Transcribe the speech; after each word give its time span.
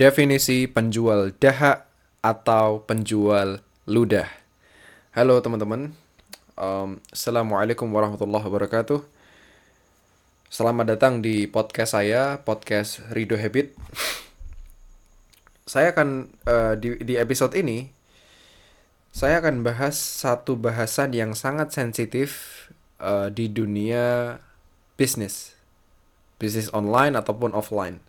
Definisi 0.00 0.64
penjual 0.64 1.28
dahak 1.36 1.84
atau 2.24 2.80
penjual 2.88 3.60
ludah. 3.84 4.32
Halo 5.12 5.44
teman-teman, 5.44 5.92
um, 6.56 6.96
Assalamualaikum 7.12 7.84
warahmatullahi 7.84 8.40
wabarakatuh. 8.40 9.04
Selamat 10.48 10.96
datang 10.96 11.20
di 11.20 11.44
podcast 11.44 11.92
saya, 12.00 12.40
podcast 12.40 13.04
Rido 13.12 13.36
Habit. 13.36 13.76
Saya 15.68 15.92
akan 15.92 16.32
uh, 16.48 16.80
di, 16.80 16.96
di 17.04 17.20
episode 17.20 17.52
ini, 17.52 17.92
saya 19.12 19.44
akan 19.44 19.60
bahas 19.60 20.00
satu 20.00 20.56
bahasan 20.56 21.12
yang 21.12 21.36
sangat 21.36 21.76
sensitif 21.76 22.64
uh, 23.04 23.28
di 23.28 23.52
dunia 23.52 24.40
bisnis, 24.96 25.52
bisnis 26.40 26.72
online 26.72 27.20
ataupun 27.20 27.52
offline 27.52 28.00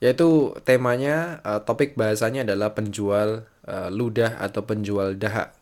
yaitu 0.00 0.56
temanya 0.64 1.44
uh, 1.44 1.60
topik 1.60 1.92
bahasanya 1.92 2.48
adalah 2.48 2.72
penjual 2.72 3.44
uh, 3.68 3.88
ludah 3.92 4.40
atau 4.40 4.64
penjual 4.64 5.12
dahak. 5.12 5.52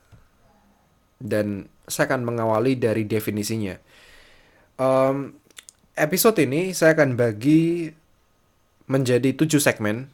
Dan 1.18 1.66
saya 1.90 2.14
akan 2.14 2.22
mengawali 2.22 2.78
dari 2.78 3.02
definisinya. 3.02 3.74
Um, 4.78 5.34
episode 5.98 6.38
ini 6.38 6.70
saya 6.70 6.94
akan 6.94 7.18
bagi 7.18 7.90
menjadi 8.86 9.34
tujuh 9.34 9.58
segmen. 9.58 10.06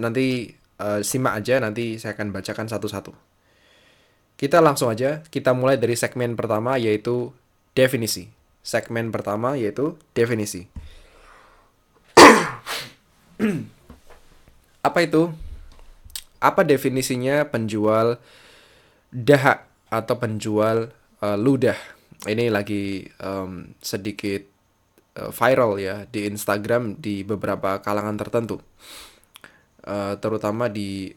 Nanti 0.00 0.56
uh, 0.80 1.04
simak 1.04 1.44
aja 1.44 1.60
nanti 1.60 2.00
saya 2.00 2.16
akan 2.16 2.32
bacakan 2.32 2.72
satu-satu. 2.72 3.12
Kita 4.40 4.64
langsung 4.64 4.88
aja 4.88 5.20
kita 5.28 5.52
mulai 5.52 5.76
dari 5.76 5.94
segmen 6.00 6.32
pertama 6.32 6.80
yaitu 6.80 7.36
definisi. 7.76 8.32
Segmen 8.64 9.12
pertama 9.12 9.60
yaitu 9.60 10.00
definisi 10.16 10.72
apa 14.88 14.98
itu? 15.02 15.30
Apa 16.38 16.60
definisinya 16.62 17.48
penjual 17.48 18.20
dahak 19.10 19.64
atau 19.88 20.14
penjual 20.20 20.92
uh, 21.24 21.38
ludah? 21.38 21.78
Ini 22.24 22.48
lagi 22.52 23.04
um, 23.20 23.74
sedikit 23.80 24.44
uh, 25.18 25.32
viral 25.32 25.80
ya 25.80 26.04
di 26.08 26.28
Instagram 26.28 27.00
di 27.00 27.24
beberapa 27.24 27.80
kalangan 27.80 28.16
tertentu, 28.16 28.60
uh, 29.84 30.14
terutama 30.20 30.68
di 30.72 31.12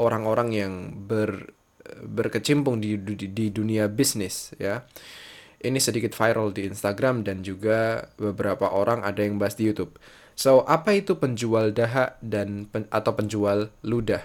orang-orang 0.00 0.48
yang 0.50 0.72
ber 1.06 1.54
berkecimpung 2.02 2.78
di, 2.78 2.94
di, 2.96 3.28
di 3.30 3.46
dunia 3.50 3.90
bisnis 3.90 4.54
ya. 4.56 4.86
Ini 5.62 5.78
sedikit 5.78 6.10
viral 6.18 6.50
di 6.50 6.66
Instagram 6.66 7.22
dan 7.22 7.46
juga 7.46 8.10
beberapa 8.18 8.74
orang 8.74 9.06
ada 9.06 9.22
yang 9.22 9.38
bahas 9.38 9.54
di 9.54 9.70
YouTube. 9.70 9.94
So, 10.34 10.64
apa 10.64 10.96
itu 10.96 11.20
penjual 11.20 11.70
dahak 11.76 12.18
dan 12.24 12.66
pen, 12.68 12.88
atau 12.88 13.12
penjual 13.12 13.70
ludah? 13.84 14.24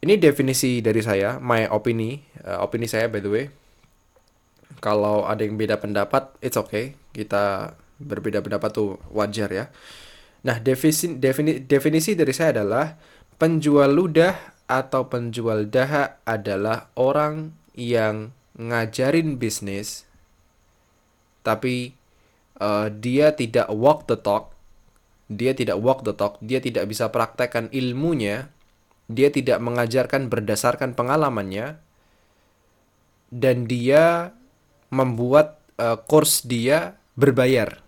Ini 0.00 0.20
definisi 0.20 0.80
dari 0.80 1.00
saya, 1.00 1.40
my 1.40 1.68
opini, 1.72 2.20
uh, 2.44 2.64
opini 2.64 2.86
saya 2.88 3.08
by 3.08 3.20
the 3.20 3.30
way. 3.30 3.44
Kalau 4.80 5.24
ada 5.24 5.40
yang 5.40 5.56
beda 5.56 5.80
pendapat, 5.80 6.36
it's 6.44 6.56
okay. 6.56 6.96
Kita 7.16 7.74
berbeda 7.96 8.44
pendapat 8.44 8.70
tuh 8.76 9.00
wajar 9.12 9.48
ya. 9.48 9.72
Nah, 10.44 10.60
definisi, 10.60 11.16
defini, 11.16 11.64
definisi 11.64 12.12
dari 12.12 12.32
saya 12.36 12.60
adalah 12.60 12.94
penjual 13.40 13.88
ludah 13.88 14.36
atau 14.66 15.06
penjual 15.06 15.70
dahak 15.70 16.18
adalah 16.26 16.90
orang 16.98 17.54
yang 17.76 18.34
ngajarin 18.56 19.36
bisnis 19.36 20.08
tapi 21.46 21.94
uh, 22.58 22.90
dia 22.90 23.30
tidak 23.36 23.70
walk 23.70 24.10
the 24.10 24.18
talk 24.18 24.55
dia 25.26 25.52
tidak 25.58 25.82
walk 25.82 26.06
the 26.06 26.14
talk, 26.14 26.38
dia 26.38 26.62
tidak 26.62 26.86
bisa 26.86 27.10
praktekkan 27.10 27.66
ilmunya, 27.74 28.50
dia 29.10 29.30
tidak 29.30 29.58
mengajarkan 29.58 30.30
berdasarkan 30.30 30.94
pengalamannya, 30.94 31.82
dan 33.34 33.66
dia 33.66 34.34
membuat 34.90 35.58
uh, 35.82 35.98
dia 36.46 36.94
berbayar. 37.18 37.82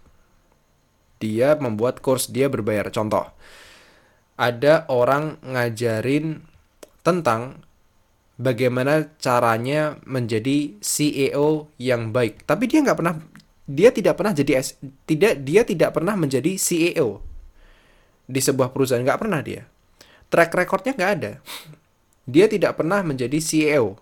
Dia 1.18 1.58
membuat 1.58 1.98
course 2.02 2.30
dia 2.30 2.46
berbayar. 2.46 2.90
Contoh, 2.94 3.26
ada 4.38 4.86
orang 4.90 5.38
ngajarin 5.42 6.42
tentang 7.02 7.62
bagaimana 8.38 9.14
caranya 9.18 9.98
menjadi 10.06 10.78
CEO 10.78 11.70
yang 11.78 12.10
baik, 12.10 12.46
tapi 12.46 12.66
dia 12.66 12.82
nggak 12.82 12.98
pernah 12.98 13.14
dia 13.68 13.92
tidak 13.92 14.16
pernah 14.16 14.32
jadi 14.32 14.64
tidak 15.04 15.44
dia 15.44 15.60
tidak 15.60 15.92
pernah 15.92 16.16
menjadi 16.16 16.56
CEO 16.56 17.27
di 18.28 18.38
sebuah 18.44 18.70
perusahaan. 18.70 19.00
Nggak 19.00 19.20
pernah 19.24 19.40
dia. 19.40 19.64
Track 20.28 20.52
recordnya 20.52 20.92
nggak 20.92 21.12
ada. 21.18 21.32
Dia 22.28 22.44
tidak 22.44 22.76
pernah 22.76 23.00
menjadi 23.00 23.40
CEO 23.40 23.96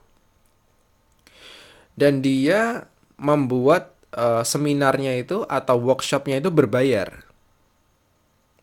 dan 1.96 2.20
dia 2.20 2.84
membuat 3.16 3.96
uh, 4.12 4.44
seminarnya 4.44 5.16
itu 5.16 5.42
atau 5.48 5.80
workshopnya 5.80 6.44
itu 6.44 6.52
berbayar. 6.52 7.24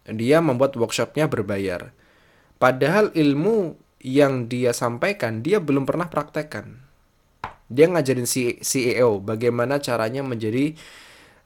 Dia 0.06 0.40
membuat 0.40 0.78
workshopnya 0.78 1.26
berbayar. 1.26 1.90
Padahal 2.62 3.10
ilmu 3.18 3.76
yang 4.06 4.46
dia 4.46 4.72
sampaikan 4.72 5.42
dia 5.42 5.58
belum 5.58 5.90
pernah 5.90 6.08
praktekkan. 6.08 6.80
Dia 7.74 7.90
ngajarin 7.90 8.30
CEO 8.62 9.24
bagaimana 9.24 9.82
caranya 9.82 10.22
menjadi 10.22 10.78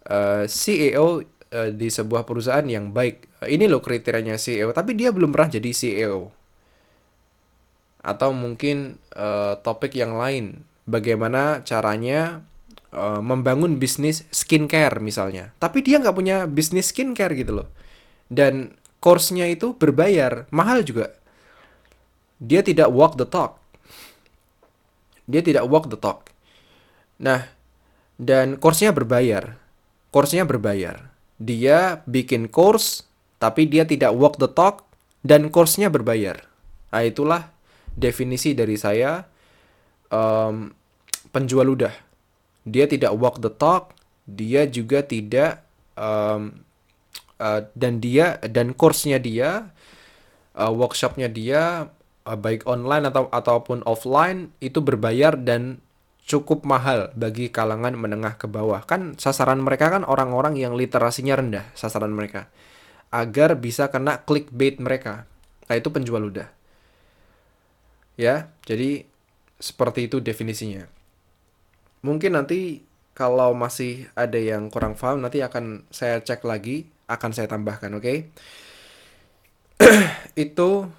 eh, 0.10 0.44
CEO 0.50 1.24
uh, 1.52 1.70
di 1.72 1.88
sebuah 1.88 2.28
perusahaan 2.28 2.66
yang 2.66 2.92
baik. 2.92 3.44
Ini 3.46 3.70
loh 3.70 3.80
kriterianya 3.84 4.36
CEO, 4.40 4.72
tapi 4.76 4.98
dia 4.98 5.14
belum 5.14 5.32
pernah 5.32 5.52
jadi 5.52 5.72
CEO. 5.72 6.32
Atau 8.04 8.32
mungkin 8.32 9.00
uh, 9.16 9.60
topik 9.60 9.96
yang 9.96 10.16
lain, 10.16 10.64
bagaimana 10.88 11.64
caranya 11.68 12.44
uh, 12.96 13.20
membangun 13.20 13.80
bisnis 13.80 14.24
skincare 14.32 15.04
misalnya. 15.04 15.52
Tapi 15.60 15.84
dia 15.84 16.00
nggak 16.00 16.16
punya 16.16 16.48
bisnis 16.48 16.92
skincare 16.92 17.36
gitu 17.36 17.64
loh. 17.64 17.68
Dan 18.28 18.76
course-nya 19.04 19.48
itu 19.48 19.76
berbayar, 19.76 20.48
mahal 20.52 20.84
juga. 20.84 21.16
Dia 22.38 22.62
tidak 22.62 22.92
walk 22.92 23.18
the 23.18 23.28
talk. 23.28 23.60
Dia 25.28 25.44
tidak 25.44 25.68
walk 25.68 25.92
the 25.92 26.00
talk. 26.00 26.32
Nah, 27.20 27.50
dan 28.16 28.56
course-nya 28.56 28.96
berbayar. 28.96 29.60
Course-nya 30.08 30.48
berbayar 30.48 31.17
dia 31.38 32.02
bikin 32.10 32.50
course 32.50 33.06
tapi 33.38 33.70
dia 33.70 33.86
tidak 33.86 34.14
walk 34.18 34.42
the 34.42 34.50
talk 34.50 34.86
dan 35.22 35.54
course-nya 35.54 35.94
berbayar. 35.94 36.42
Nah, 36.90 37.04
itulah 37.06 37.54
definisi 37.94 38.58
dari 38.58 38.78
saya 38.78 39.26
um, 40.10 40.74
penjual 41.30 41.66
ludah. 41.70 41.94
Dia 42.66 42.90
tidak 42.90 43.14
walk 43.14 43.38
the 43.40 43.54
talk, 43.54 43.94
dia 44.26 44.66
juga 44.66 45.06
tidak 45.06 45.62
um, 45.94 46.66
uh, 47.38 47.62
dan 47.78 48.02
dia 48.02 48.42
dan 48.50 48.74
course-nya 48.74 49.22
dia 49.22 49.70
uh, 50.58 50.72
workshopnya 50.74 51.30
dia 51.30 51.94
uh, 52.26 52.38
baik 52.38 52.66
online 52.66 53.08
atau 53.08 53.30
ataupun 53.30 53.86
offline 53.86 54.52
itu 54.60 54.82
berbayar 54.82 55.38
dan 55.38 55.80
cukup 56.28 56.68
mahal 56.68 57.16
bagi 57.16 57.48
kalangan 57.48 57.96
menengah 57.96 58.36
ke 58.36 58.52
bawah. 58.52 58.84
Kan 58.84 59.16
sasaran 59.16 59.64
mereka 59.64 59.88
kan 59.88 60.04
orang-orang 60.04 60.60
yang 60.60 60.76
literasinya 60.76 61.40
rendah, 61.40 61.66
sasaran 61.74 62.12
mereka. 62.12 62.52
Agar 63.10 63.56
bisa 63.56 63.88
kena 63.88 64.28
clickbait 64.28 64.78
mereka. 64.84 65.24
Nah, 65.72 65.80
itu 65.80 65.88
penjual 65.88 66.20
ludah. 66.20 66.52
Ya, 68.20 68.52
jadi 68.68 69.08
seperti 69.58 70.12
itu 70.12 70.20
definisinya. 70.20 70.92
Mungkin 72.04 72.36
nanti 72.36 72.84
kalau 73.16 73.56
masih 73.56 74.12
ada 74.14 74.38
yang 74.38 74.68
kurang 74.70 74.94
paham 75.00 75.24
nanti 75.24 75.40
akan 75.40 75.88
saya 75.90 76.20
cek 76.20 76.44
lagi, 76.44 76.92
akan 77.08 77.32
saya 77.32 77.48
tambahkan, 77.48 77.96
oke? 77.96 78.04
Okay? 78.04 78.18
itu 80.48 80.92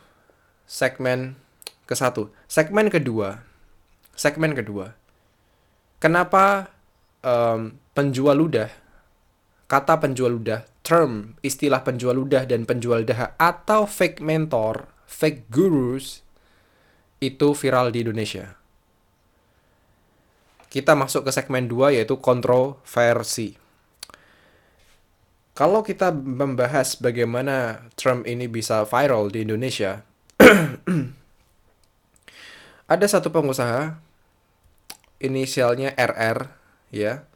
segmen 0.65 1.37
ke 1.85 1.93
satu. 1.93 2.33
Segmen 2.49 2.89
kedua. 2.89 3.45
Segmen 4.17 4.57
kedua 4.57 4.98
kenapa 5.99 6.71
um, 7.23 7.75
penjual 7.95 8.39
ludah, 8.39 8.71
kata 9.67 9.99
penjual 9.99 10.35
ludah, 10.35 10.65
term 10.87 11.37
istilah 11.45 11.85
penjual 11.85 12.17
ludah 12.17 12.49
dan 12.49 12.65
penjual 12.65 13.05
dahak 13.05 13.37
atau 13.37 13.85
fake 13.85 14.25
mentor, 14.25 14.89
fake 15.05 15.51
gurus 15.53 16.25
itu 17.21 17.53
viral 17.53 17.93
di 17.93 18.07
Indonesia. 18.07 18.57
Kita 20.69 20.93
masuk 20.93 21.29
ke 21.29 21.33
segmen 21.33 21.65
2 21.67 21.97
yaitu 21.97 22.21
kontroversi. 22.21 23.57
Kalau 25.59 25.83
kita 25.83 26.15
membahas 26.15 26.95
bagaimana 27.03 27.91
Trump 27.99 28.31
ini 28.31 28.47
bisa 28.47 28.87
viral 28.87 29.35
di 29.35 29.43
Indonesia, 29.43 30.07
ada 32.95 33.07
satu 33.11 33.35
pengusaha 33.35 33.99
inisialnya 35.23 35.95
RR 35.95 36.39
ya. 36.95 37.27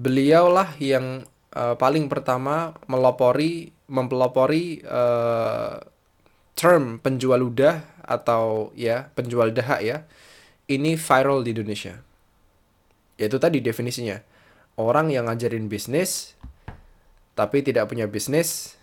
Beliaulah 0.00 0.74
yang 0.80 1.26
uh, 1.54 1.76
paling 1.76 2.08
pertama 2.08 2.72
melopori 2.88 3.70
mempelopori 3.90 4.80
uh, 4.86 5.82
term 6.54 7.02
penjual 7.02 7.42
ludah 7.42 7.82
atau 8.06 8.74
ya 8.74 9.10
penjual 9.14 9.50
dahak 9.54 9.80
ya 9.82 10.06
ini 10.70 10.94
viral 10.94 11.42
di 11.42 11.50
Indonesia. 11.52 11.98
Yaitu 13.18 13.36
tadi 13.42 13.58
definisinya. 13.60 14.22
Orang 14.80 15.12
yang 15.12 15.28
ngajarin 15.28 15.68
bisnis 15.68 16.38
tapi 17.36 17.60
tidak 17.60 17.90
punya 17.90 18.08
bisnis 18.08 18.80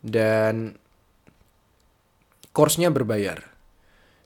dan 0.00 0.76
course-nya 2.52 2.88
berbayar. 2.88 3.51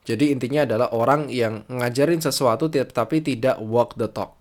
Jadi 0.07 0.31
intinya 0.31 0.63
adalah 0.63 0.95
orang 0.95 1.27
yang 1.27 1.67
ngajarin 1.67 2.23
sesuatu 2.23 2.71
tapi 2.71 3.27
tidak 3.27 3.59
walk 3.59 3.99
the 3.99 4.07
talk. 4.07 4.39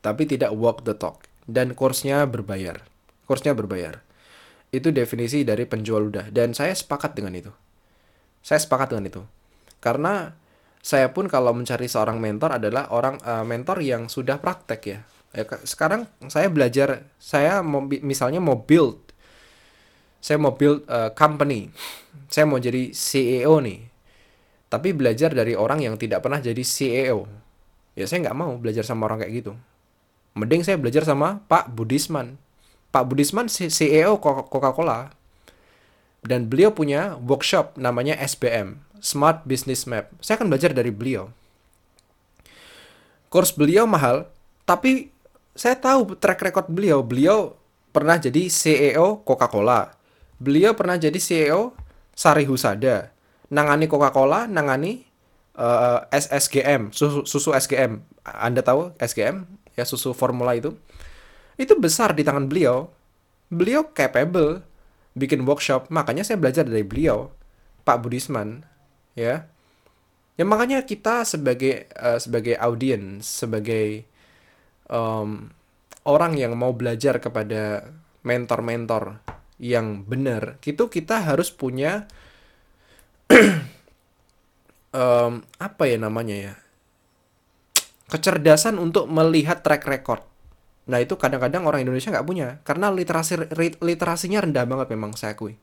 Tapi 0.00 0.24
tidak 0.24 0.56
walk 0.56 0.80
the 0.88 0.96
talk 0.96 1.28
dan 1.44 1.76
course-nya 1.76 2.24
berbayar. 2.24 2.80
Course-nya 3.28 3.52
berbayar. 3.52 4.00
Itu 4.72 4.90
definisi 4.90 5.44
dari 5.44 5.68
penjual 5.68 6.08
ludah 6.08 6.32
dan 6.32 6.56
saya 6.56 6.72
sepakat 6.72 7.20
dengan 7.20 7.36
itu. 7.36 7.52
Saya 8.40 8.60
sepakat 8.64 8.96
dengan 8.96 9.04
itu. 9.12 9.22
Karena 9.84 10.32
saya 10.80 11.12
pun 11.12 11.28
kalau 11.28 11.52
mencari 11.52 11.88
seorang 11.88 12.16
mentor 12.20 12.56
adalah 12.56 12.88
orang 12.92 13.20
uh, 13.24 13.44
mentor 13.44 13.80
yang 13.84 14.08
sudah 14.08 14.40
praktek 14.40 14.80
ya. 14.84 14.98
ya 15.32 15.44
sekarang 15.64 16.08
saya 16.28 16.48
belajar, 16.48 17.08
saya 17.16 17.60
mau 17.60 17.84
misalnya 17.84 18.40
mau 18.40 18.60
build, 18.60 19.00
saya 20.20 20.36
mau 20.36 20.52
build 20.52 20.84
uh, 20.88 21.12
company, 21.16 21.72
saya 22.28 22.44
mau 22.44 22.60
jadi 22.60 22.92
CEO 22.92 23.64
nih, 23.64 23.93
tapi 24.74 24.90
belajar 24.90 25.30
dari 25.30 25.54
orang 25.54 25.86
yang 25.86 25.94
tidak 25.94 26.26
pernah 26.26 26.42
jadi 26.42 26.58
CEO. 26.66 27.30
Ya 27.94 28.10
saya 28.10 28.26
nggak 28.26 28.34
mau 28.34 28.58
belajar 28.58 28.82
sama 28.82 29.06
orang 29.06 29.22
kayak 29.22 29.32
gitu. 29.38 29.54
Mending 30.34 30.66
saya 30.66 30.74
belajar 30.74 31.06
sama 31.06 31.46
Pak 31.46 31.70
Budisman. 31.70 32.34
Pak 32.90 33.06
Budisman 33.06 33.46
CEO 33.46 34.18
Coca-Cola. 34.18 35.14
Dan 36.26 36.50
beliau 36.50 36.74
punya 36.74 37.14
workshop 37.22 37.78
namanya 37.78 38.18
SBM, 38.18 38.82
Smart 38.98 39.46
Business 39.46 39.86
Map. 39.86 40.10
Saya 40.18 40.42
akan 40.42 40.50
belajar 40.50 40.74
dari 40.74 40.90
beliau. 40.90 41.30
Kurs 43.30 43.54
beliau 43.54 43.86
mahal, 43.86 44.26
tapi 44.66 45.14
saya 45.54 45.78
tahu 45.78 46.18
track 46.18 46.50
record 46.50 46.66
beliau. 46.66 47.06
Beliau 47.06 47.54
pernah 47.94 48.18
jadi 48.18 48.50
CEO 48.50 49.22
Coca-Cola. 49.22 49.94
Beliau 50.42 50.74
pernah 50.74 50.98
jadi 50.98 51.14
CEO 51.22 51.78
Sari 52.10 52.42
Husada. 52.42 53.13
Nangani 53.54 53.86
Coca-Cola, 53.86 54.50
nangani 54.50 55.06
uh, 55.54 56.02
eh, 56.10 56.18
SSGM, 56.18 56.90
susu, 56.90 57.22
susu 57.22 57.54
SGM. 57.54 58.02
Anda 58.26 58.66
tahu 58.66 58.98
SGM? 58.98 59.46
Ya 59.78 59.86
susu 59.86 60.10
formula 60.10 60.58
itu. 60.58 60.74
Itu 61.54 61.78
besar 61.78 62.18
di 62.18 62.26
tangan 62.26 62.50
beliau. 62.50 62.90
Beliau 63.54 63.86
capable 63.94 64.66
bikin 65.14 65.46
workshop, 65.46 65.86
makanya 65.94 66.26
saya 66.26 66.42
belajar 66.42 66.66
dari 66.66 66.82
beliau, 66.82 67.30
Pak 67.86 68.02
Budisman 68.02 68.66
ya 69.14 69.46
ya 70.34 70.44
makanya 70.44 70.82
kita 70.82 71.22
sebagai 71.22 71.86
uh, 71.94 72.18
sebagai 72.18 72.58
audiens 72.58 73.22
sebagai 73.22 74.02
um, 74.90 75.54
orang 76.02 76.34
yang 76.34 76.58
mau 76.58 76.74
belajar 76.74 77.22
kepada 77.22 77.86
mentor-mentor 78.26 79.22
yang 79.62 80.02
benar 80.02 80.58
itu 80.66 80.90
kita 80.90 81.22
harus 81.22 81.54
punya 81.54 82.10
um, 84.94 85.32
apa 85.58 85.82
ya 85.88 85.96
namanya 85.98 86.36
ya? 86.36 86.54
Kecerdasan 88.08 88.78
untuk 88.78 89.10
melihat 89.10 89.64
track 89.64 89.82
record. 89.88 90.22
Nah 90.84 91.00
itu 91.00 91.16
kadang-kadang 91.16 91.64
orang 91.64 91.80
Indonesia 91.84 92.12
nggak 92.12 92.26
punya 92.28 92.60
karena 92.60 92.92
literasi 92.92 93.48
literasinya 93.80 94.44
rendah 94.44 94.64
banget 94.68 94.92
memang 94.92 95.16
saya 95.16 95.32
akui. 95.32 95.56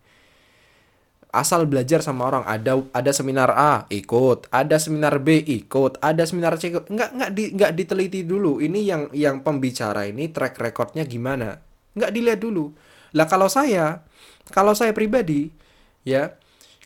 Asal 1.32 1.64
belajar 1.64 2.04
sama 2.04 2.28
orang 2.28 2.44
ada 2.44 2.82
ada 2.92 3.12
seminar 3.16 3.56
A 3.56 3.88
ikut 3.88 4.52
ada 4.52 4.76
seminar 4.82 5.16
B 5.24 5.40
ikut 5.40 6.02
ada 6.02 6.24
seminar 6.26 6.58
C 6.58 6.74
ikut. 6.74 6.90
Nggak 6.90 7.10
nggak 7.16 7.32
di 7.38 7.44
nggak 7.56 7.72
diteliti 7.78 8.22
dulu 8.26 8.60
ini 8.60 8.84
yang 8.84 9.08
yang 9.14 9.46
pembicara 9.46 10.10
ini 10.10 10.34
track 10.34 10.58
recordnya 10.60 11.06
gimana. 11.06 11.62
Nggak 11.96 12.12
dilihat 12.12 12.40
dulu. 12.42 12.74
Lah 13.14 13.30
kalau 13.30 13.48
saya 13.48 14.02
kalau 14.50 14.74
saya 14.74 14.92
pribadi 14.92 15.54
ya 16.02 16.34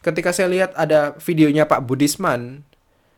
ketika 0.06 0.30
saya 0.30 0.54
lihat 0.54 0.78
ada 0.78 1.18
videonya 1.18 1.66
Pak 1.66 1.82
Budisman 1.82 2.62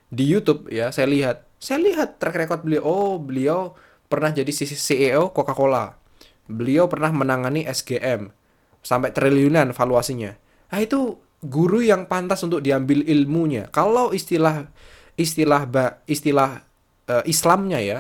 di 0.08 0.24
YouTube 0.24 0.72
ya 0.72 0.96
saya 0.96 1.12
lihat 1.12 1.44
saya 1.60 1.84
lihat 1.84 2.16
track 2.16 2.48
record 2.48 2.64
beliau 2.64 2.84
oh 2.88 3.14
beliau 3.20 3.76
pernah 4.08 4.32
jadi 4.32 4.48
CEO 4.56 5.36
Coca-Cola 5.36 6.00
beliau 6.48 6.88
pernah 6.88 7.12
menangani 7.12 7.68
SGM 7.68 8.32
sampai 8.80 9.12
triliunan 9.12 9.76
valuasinya 9.76 10.48
Nah 10.68 10.80
itu 10.84 11.16
guru 11.44 11.80
yang 11.80 12.10
pantas 12.10 12.44
untuk 12.44 12.60
diambil 12.60 13.04
ilmunya. 13.08 13.72
Kalau 13.72 14.12
istilah 14.12 14.68
istilah 15.16 15.68
istilah 16.06 16.64
uh, 17.08 17.24
Islamnya 17.24 17.80
ya, 17.80 18.00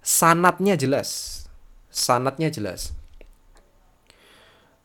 sanatnya 0.00 0.74
jelas. 0.80 1.42
Sanatnya 1.92 2.48
jelas. 2.52 2.95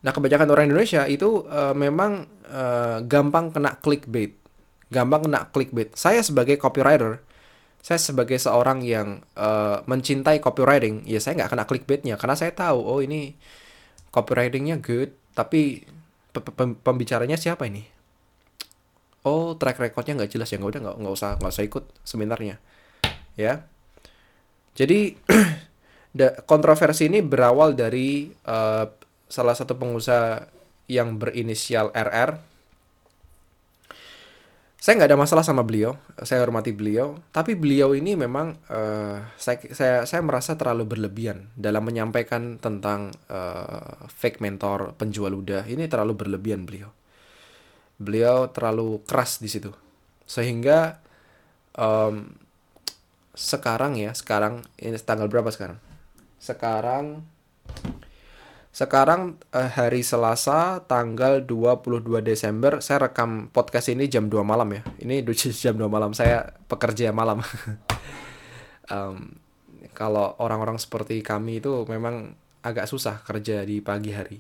Nah, 0.02 0.12
kebanyakan 0.12 0.50
orang 0.50 0.66
Indonesia 0.70 1.06
itu 1.06 1.46
uh, 1.46 1.78
memang 1.78 2.26
uh, 2.50 3.06
gampang 3.06 3.54
kena 3.54 3.78
clickbait. 3.78 4.34
Gampang 4.90 5.30
kena 5.30 5.46
clickbait. 5.54 5.94
Saya 5.94 6.26
sebagai 6.26 6.58
copywriter, 6.58 7.22
saya 7.82 8.02
sebagai 8.02 8.38
seorang 8.38 8.82
yang 8.86 9.26
uh, 9.38 9.82
mencintai 9.86 10.38
copywriting, 10.38 11.02
ya 11.06 11.18
saya 11.18 11.38
nggak 11.42 11.50
kena 11.54 11.66
clickbaitnya 11.66 12.16
karena 12.18 12.38
saya 12.38 12.54
tahu 12.54 12.78
oh 12.78 13.02
ini 13.02 13.34
copywritingnya 14.14 14.78
good, 14.82 15.14
tapi 15.34 15.86
pembicaranya 16.86 17.42
siapa 17.42 17.66
ini? 17.66 17.86
Oh, 19.26 19.54
track 19.58 19.82
recordnya 19.82 20.18
nggak 20.22 20.34
jelas 20.34 20.50
ya, 20.50 20.58
nggak 20.62 20.72
udah 20.78 20.82
nggak 20.98 21.14
usah 21.14 21.30
nggak 21.42 21.54
usah 21.54 21.66
ikut 21.66 21.86
seminarnya, 22.06 22.62
ya. 23.38 23.66
Jadi 24.78 25.18
kontroversi 26.52 27.10
ini 27.10 27.26
berawal 27.26 27.74
dari 27.74 28.30
uh, 28.46 28.86
salah 29.32 29.56
satu 29.56 29.80
pengusaha 29.80 30.52
yang 30.92 31.16
berinisial 31.16 31.96
RR 31.96 32.52
saya 34.82 34.98
nggak 34.98 35.14
ada 35.14 35.22
masalah 35.22 35.46
sama 35.46 35.62
beliau, 35.62 35.94
saya 36.26 36.42
hormati 36.42 36.74
beliau, 36.74 37.14
tapi 37.30 37.54
beliau 37.54 37.94
ini 37.94 38.18
memang 38.18 38.58
uh, 38.66 39.22
saya, 39.38 39.62
saya 39.78 39.96
saya 40.10 40.26
merasa 40.26 40.58
terlalu 40.58 40.98
berlebihan 40.98 41.54
dalam 41.54 41.86
menyampaikan 41.86 42.58
tentang 42.58 43.14
uh, 43.30 44.10
fake 44.10 44.42
mentor 44.42 44.98
penjual 44.98 45.38
udah 45.38 45.70
ini 45.70 45.86
terlalu 45.86 46.18
berlebihan 46.18 46.66
beliau. 46.66 46.90
Beliau 48.02 48.50
terlalu 48.50 49.06
keras 49.06 49.38
di 49.38 49.54
situ, 49.54 49.70
sehingga 50.26 50.98
um, 51.78 52.34
sekarang 53.38 54.02
ya 54.02 54.18
sekarang 54.18 54.66
ini 54.82 54.98
tanggal 54.98 55.30
berapa 55.30 55.54
sekarang? 55.54 55.78
Sekarang 56.42 57.22
sekarang 58.72 59.36
eh, 59.52 59.68
hari 59.68 60.00
Selasa 60.00 60.88
tanggal 60.88 61.44
22 61.44 62.24
Desember 62.24 62.80
saya 62.80 63.12
rekam 63.12 63.52
podcast 63.52 63.92
ini 63.92 64.08
jam 64.08 64.32
2 64.32 64.48
malam 64.48 64.72
ya. 64.72 64.82
Ini 65.04 65.28
jam 65.64 65.76
2 65.76 65.92
malam 65.92 66.16
saya 66.16 66.56
pekerja 66.72 67.12
malam. 67.12 67.44
um, 68.96 69.36
kalau 69.92 70.40
orang-orang 70.40 70.80
seperti 70.80 71.20
kami 71.20 71.60
itu 71.60 71.84
memang 71.84 72.32
agak 72.64 72.88
susah 72.88 73.20
kerja 73.28 73.68
di 73.68 73.84
pagi 73.84 74.16
hari. 74.16 74.40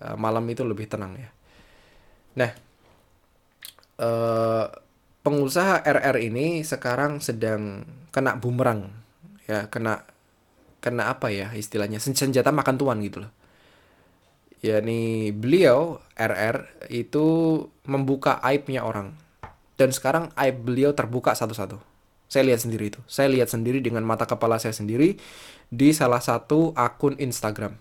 Uh, 0.00 0.16
malam 0.16 0.48
itu 0.48 0.64
lebih 0.64 0.88
tenang 0.88 1.12
ya. 1.20 1.28
Nah, 2.40 2.50
uh, 4.00 4.72
pengusaha 5.20 5.84
RR 5.84 6.16
ini 6.24 6.64
sekarang 6.64 7.20
sedang 7.20 7.84
kena 8.08 8.40
bumerang 8.40 8.88
ya, 9.44 9.68
kena 9.68 10.08
kena 10.80 11.12
apa 11.12 11.28
ya 11.28 11.52
istilahnya 11.52 12.00
senjata 12.00 12.54
makan 12.54 12.76
tuan 12.78 13.02
gitu 13.02 13.26
loh 13.26 13.35
yakni 14.64 15.32
beliau 15.32 16.00
RR 16.16 16.88
itu 16.88 17.26
membuka 17.84 18.40
aibnya 18.40 18.84
orang. 18.84 19.12
Dan 19.76 19.92
sekarang 19.92 20.32
aib 20.40 20.64
beliau 20.64 20.96
terbuka 20.96 21.36
satu-satu. 21.36 21.76
Saya 22.26 22.48
lihat 22.48 22.64
sendiri 22.64 22.90
itu. 22.90 23.00
Saya 23.04 23.28
lihat 23.30 23.52
sendiri 23.52 23.84
dengan 23.84 24.02
mata 24.02 24.24
kepala 24.24 24.56
saya 24.56 24.72
sendiri 24.72 25.20
di 25.68 25.88
salah 25.92 26.18
satu 26.24 26.72
akun 26.72 27.20
Instagram. 27.20 27.76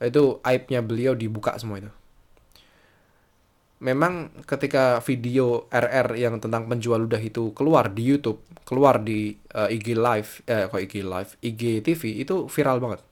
Itu 0.00 0.40
aibnya 0.40 0.80
beliau 0.80 1.12
dibuka 1.12 1.52
semua 1.60 1.84
itu. 1.84 1.92
Memang 3.80 4.44
ketika 4.44 5.00
video 5.00 5.64
RR 5.72 6.12
yang 6.16 6.36
tentang 6.36 6.68
penjual 6.68 7.00
ludah 7.00 7.20
itu 7.20 7.56
keluar 7.56 7.88
di 7.88 8.12
YouTube, 8.12 8.44
keluar 8.68 9.00
di 9.00 9.32
uh, 9.56 9.72
eh, 9.72 9.76
IG 9.76 9.96
Live, 9.96 10.44
eh 10.44 10.68
kok 10.68 10.80
IG 10.84 11.00
Live, 11.00 11.30
IG 11.40 11.62
TV 11.80 12.20
itu 12.20 12.44
viral 12.48 12.76
banget 12.76 13.09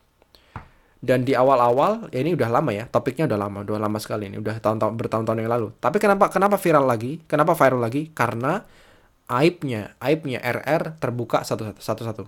dan 0.99 1.23
di 1.23 1.31
awal-awal 1.31 2.11
ya 2.11 2.19
ini 2.27 2.35
udah 2.35 2.51
lama 2.51 2.75
ya 2.75 2.91
topiknya 2.91 3.31
udah 3.31 3.39
lama 3.39 3.63
udah 3.63 3.79
lama 3.79 3.99
sekali 4.03 4.27
ini 4.27 4.43
udah 4.43 4.59
tahun-tahun 4.59 4.99
bertahun-tahun 4.99 5.39
yang 5.39 5.51
lalu. 5.51 5.69
Tapi 5.79 6.03
kenapa 6.03 6.27
kenapa 6.27 6.59
viral 6.59 6.85
lagi? 6.91 7.23
Kenapa 7.31 7.55
viral 7.55 7.79
lagi? 7.79 8.11
Karena 8.11 8.59
aibnya 9.31 9.95
aibnya 10.03 10.43
RR 10.43 10.99
terbuka 10.99 11.47
satu-satu 11.47 11.79
satu-satu. 11.79 12.25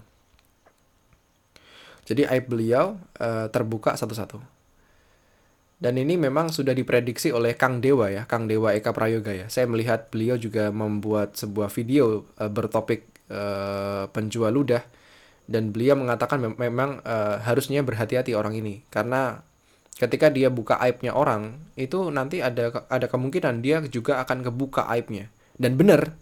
Jadi 2.07 2.23
aib 2.31 2.47
beliau 2.47 2.99
uh, 3.19 3.47
terbuka 3.51 3.99
satu-satu. 3.99 4.39
Dan 5.81 5.97
ini 5.97 6.21
memang 6.21 6.53
sudah 6.53 6.77
diprediksi 6.77 7.33
oleh 7.33 7.57
Kang 7.57 7.81
Dewa 7.81 8.13
ya, 8.13 8.29
Kang 8.29 8.45
Dewa 8.45 8.77
Eka 8.77 8.93
Prayoga 8.93 9.33
ya. 9.33 9.49
Saya 9.49 9.65
melihat 9.65 10.13
beliau 10.13 10.37
juga 10.37 10.69
membuat 10.69 11.41
sebuah 11.41 11.73
video 11.73 12.29
uh, 12.37 12.53
bertopik 12.53 13.09
uh, 13.33 14.07
penjual 14.13 14.53
ludah 14.53 14.85
dan 15.51 15.75
beliau 15.75 15.99
mengatakan 15.99 16.39
mem 16.39 16.55
memang 16.55 17.03
uh, 17.03 17.43
harusnya 17.43 17.83
berhati-hati 17.83 18.39
orang 18.39 18.55
ini. 18.55 18.87
Karena 18.87 19.43
ketika 19.99 20.31
dia 20.31 20.47
buka 20.47 20.79
aibnya 20.79 21.13
orang 21.13 21.59
itu 21.75 22.15
nanti 22.15 22.39
ada 22.39 22.87
ada 22.87 23.07
kemungkinan 23.11 23.59
dia 23.59 23.83
juga 23.91 24.23
akan 24.23 24.47
kebuka 24.47 24.87
aibnya. 24.87 25.27
Dan 25.59 25.75
benar 25.75 26.15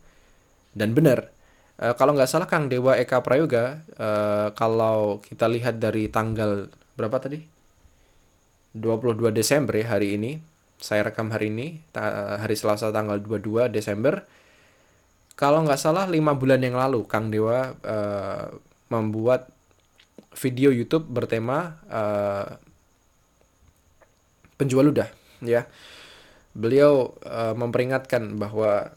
dan 0.73 0.97
benar. 0.97 1.29
Uh, 1.77 1.93
kalau 1.93 2.17
nggak 2.17 2.27
salah 2.27 2.49
Kang 2.49 2.73
Dewa 2.73 2.97
Eka 2.97 3.21
Prayoga 3.21 3.85
uh, 4.01 4.49
kalau 4.57 5.21
kita 5.21 5.45
lihat 5.45 5.77
dari 5.77 6.09
tanggal 6.09 6.73
berapa 6.97 7.21
tadi? 7.21 7.45
22 8.73 9.29
Desember 9.37 9.77
ya 9.77 9.93
hari 9.93 10.17
ini. 10.17 10.41
Saya 10.79 11.11
rekam 11.11 11.27
hari 11.35 11.51
ini 11.51 11.83
hari 12.39 12.55
Selasa 12.55 12.95
tanggal 12.95 13.19
22 13.19 13.67
Desember. 13.67 14.23
Kalau 15.35 15.67
nggak 15.67 15.79
salah 15.79 16.07
lima 16.07 16.39
bulan 16.39 16.63
yang 16.63 16.79
lalu 16.79 17.03
Kang 17.11 17.35
Dewa 17.35 17.75
uh, 17.83 18.47
membuat 18.89 19.53
video 20.37 20.73
YouTube 20.73 21.09
bertema 21.09 21.81
uh, 21.89 22.59
penjual 24.59 24.89
ludah 24.89 25.09
ya. 25.45 25.69
Beliau 26.59 27.15
uh, 27.23 27.55
memperingatkan 27.55 28.35
bahwa 28.35 28.93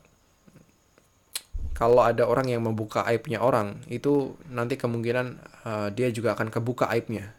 kalau 1.78 2.02
ada 2.02 2.26
orang 2.26 2.50
yang 2.50 2.62
membuka 2.66 3.06
aibnya 3.06 3.42
orang 3.42 3.82
itu 3.90 4.38
nanti 4.50 4.78
kemungkinan 4.78 5.28
uh, 5.66 5.88
dia 5.94 6.10
juga 6.10 6.34
akan 6.34 6.50
kebuka 6.50 6.90
aibnya. 6.90 7.34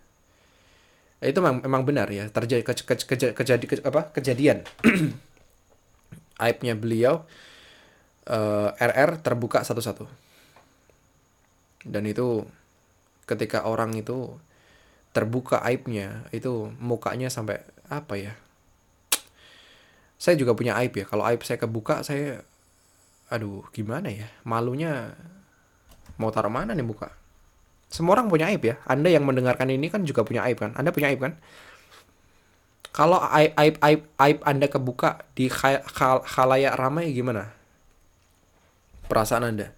Itu 1.22 1.38
memang, 1.38 1.62
memang 1.62 1.82
benar 1.86 2.10
ya. 2.10 2.26
Terjadi 2.26 2.62
ke, 2.66 2.74
ke, 2.82 2.94
ke, 2.98 3.14
kejadi 3.38 3.64
ke, 3.66 3.74
apa 3.86 4.10
kejadian. 4.10 4.66
Aibnya 6.42 6.74
beliau 6.74 7.22
uh, 8.26 8.74
RR 8.74 9.22
terbuka 9.22 9.62
satu-satu 9.62 10.31
dan 11.82 12.06
itu 12.06 12.46
ketika 13.26 13.66
orang 13.66 13.94
itu 13.98 14.38
terbuka 15.12 15.60
aibnya 15.62 16.24
itu 16.32 16.72
mukanya 16.80 17.28
sampai 17.28 17.60
apa 17.92 18.16
ya 18.16 18.32
saya 20.22 20.38
juga 20.38 20.54
punya 20.54 20.78
aib 20.78 20.94
ya. 20.94 21.02
Kalau 21.02 21.26
aib 21.26 21.42
saya 21.42 21.58
kebuka 21.58 22.06
saya 22.06 22.46
aduh 23.26 23.66
gimana 23.74 24.06
ya? 24.06 24.30
Malunya 24.46 25.18
mau 26.14 26.30
taruh 26.30 26.46
mana 26.46 26.78
nih 26.78 26.86
muka? 26.86 27.10
Semua 27.90 28.14
orang 28.14 28.30
punya 28.30 28.46
aib 28.46 28.62
ya. 28.62 28.78
Anda 28.86 29.10
yang 29.10 29.26
mendengarkan 29.26 29.66
ini 29.74 29.90
kan 29.90 30.06
juga 30.06 30.22
punya 30.22 30.46
aib 30.46 30.62
kan? 30.62 30.78
Anda 30.78 30.94
punya 30.94 31.10
aib 31.10 31.26
kan? 31.26 31.34
Kalau 32.94 33.18
aib 33.34 33.50
aib 33.58 33.74
aib, 33.82 34.00
aib 34.22 34.38
anda 34.46 34.70
kebuka 34.70 35.26
di 35.34 35.50
khalayak 35.50 36.78
ramai 36.78 37.10
gimana? 37.10 37.50
Perasaan 39.10 39.42
anda 39.42 39.74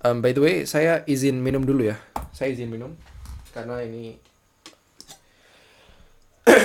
Um, 0.00 0.24
by 0.24 0.32
the 0.32 0.40
way, 0.40 0.64
saya 0.64 1.04
izin 1.04 1.44
minum 1.44 1.60
dulu 1.60 1.92
ya. 1.92 2.00
Saya 2.32 2.56
izin 2.56 2.72
minum 2.72 2.96
karena 3.52 3.84
ini 3.84 4.16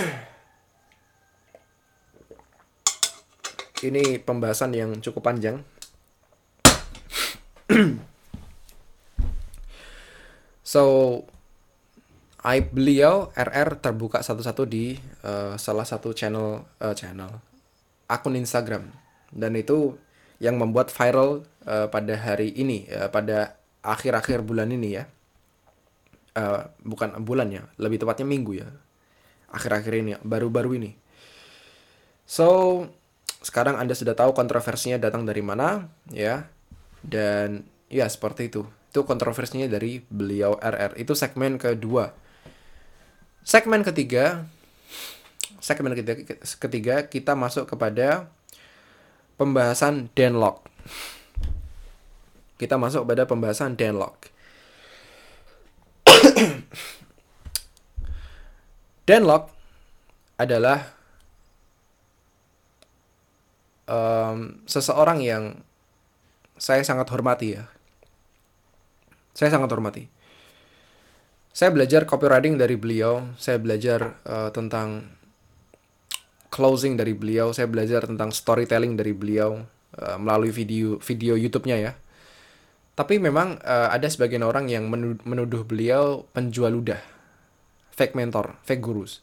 ini 3.92 4.24
pembahasan 4.24 4.72
yang 4.72 4.96
cukup 5.04 5.28
panjang. 5.28 5.60
so, 10.64 10.84
aib 12.40 12.72
beliau 12.72 13.36
RR 13.36 13.84
terbuka 13.84 14.24
satu-satu 14.24 14.64
di 14.64 14.96
uh, 15.28 15.60
salah 15.60 15.84
satu 15.84 16.16
channel 16.16 16.64
uh, 16.80 16.96
channel 16.96 17.44
akun 18.08 18.40
Instagram 18.40 18.96
dan 19.36 19.60
itu 19.60 20.00
yang 20.40 20.56
membuat 20.56 20.88
viral 20.88 21.44
uh, 21.66 21.88
pada 21.90 22.14
hari 22.16 22.54
ini 22.56 22.88
uh, 22.90 23.10
pada 23.10 23.60
akhir-akhir 23.82 24.46
bulan 24.46 24.72
ini 24.72 25.02
ya. 25.02 25.06
Uh, 26.36 26.68
bukan 26.84 27.16
bulan 27.24 27.48
ya 27.48 27.64
lebih 27.80 28.02
tepatnya 28.02 28.28
minggu 28.28 28.62
ya. 28.62 28.68
Akhir-akhir 29.52 29.94
ini 30.02 30.12
baru-baru 30.22 30.78
ini. 30.80 30.92
So 32.26 32.82
sekarang 33.46 33.78
anda 33.78 33.94
sudah 33.94 34.18
tahu 34.18 34.34
kontroversinya 34.34 34.98
datang 34.98 35.24
dari 35.26 35.42
mana 35.46 35.90
ya. 36.10 36.50
Dan 37.06 37.66
ya 37.90 38.10
seperti 38.10 38.50
itu. 38.50 38.66
Itu 38.90 39.06
kontroversinya 39.06 39.68
dari 39.68 40.02
beliau 40.02 40.58
RR 40.58 40.98
itu 40.98 41.14
segmen 41.14 41.60
kedua. 41.62 42.12
Segmen 43.46 43.86
ketiga 43.86 44.50
segmen 45.66 45.98
ketiga, 45.98 46.14
ketiga 46.62 46.96
kita 47.10 47.34
masuk 47.34 47.66
kepada 47.66 48.30
pembahasan 49.34 50.14
Denlock 50.14 50.62
kita 52.56 52.80
masuk 52.80 53.04
pada 53.04 53.28
pembahasan 53.28 53.76
Denlock. 53.76 54.32
Denlock 59.06 59.54
adalah 60.36 60.96
um, 63.86 64.66
seseorang 64.66 65.22
yang 65.22 65.44
saya 66.58 66.82
sangat 66.82 67.12
hormati 67.12 67.60
ya. 67.60 67.70
Saya 69.36 69.52
sangat 69.52 69.70
hormati. 69.76 70.08
Saya 71.56 71.72
belajar 71.72 72.04
copywriting 72.04 72.60
dari 72.60 72.76
beliau, 72.76 73.32
saya 73.40 73.60
belajar 73.60 74.20
uh, 74.28 74.52
tentang 74.52 75.08
closing 76.52 76.96
dari 77.00 77.16
beliau, 77.16 77.52
saya 77.56 77.68
belajar 77.68 78.08
tentang 78.08 78.32
storytelling 78.32 78.96
dari 78.96 79.12
beliau 79.16 79.64
uh, 80.00 80.18
melalui 80.20 80.52
video 80.52 81.00
video 81.00 81.36
YouTube-nya 81.36 81.78
ya. 81.80 81.92
Tapi 82.96 83.20
memang 83.20 83.60
uh, 83.60 83.92
ada 83.92 84.08
sebagian 84.08 84.48
orang 84.48 84.72
yang 84.72 84.88
menuduh 85.28 85.68
beliau 85.68 86.24
penjual 86.32 86.72
ludah, 86.72 87.04
fake 87.92 88.16
mentor, 88.16 88.56
fake 88.64 88.80
gurus. 88.80 89.20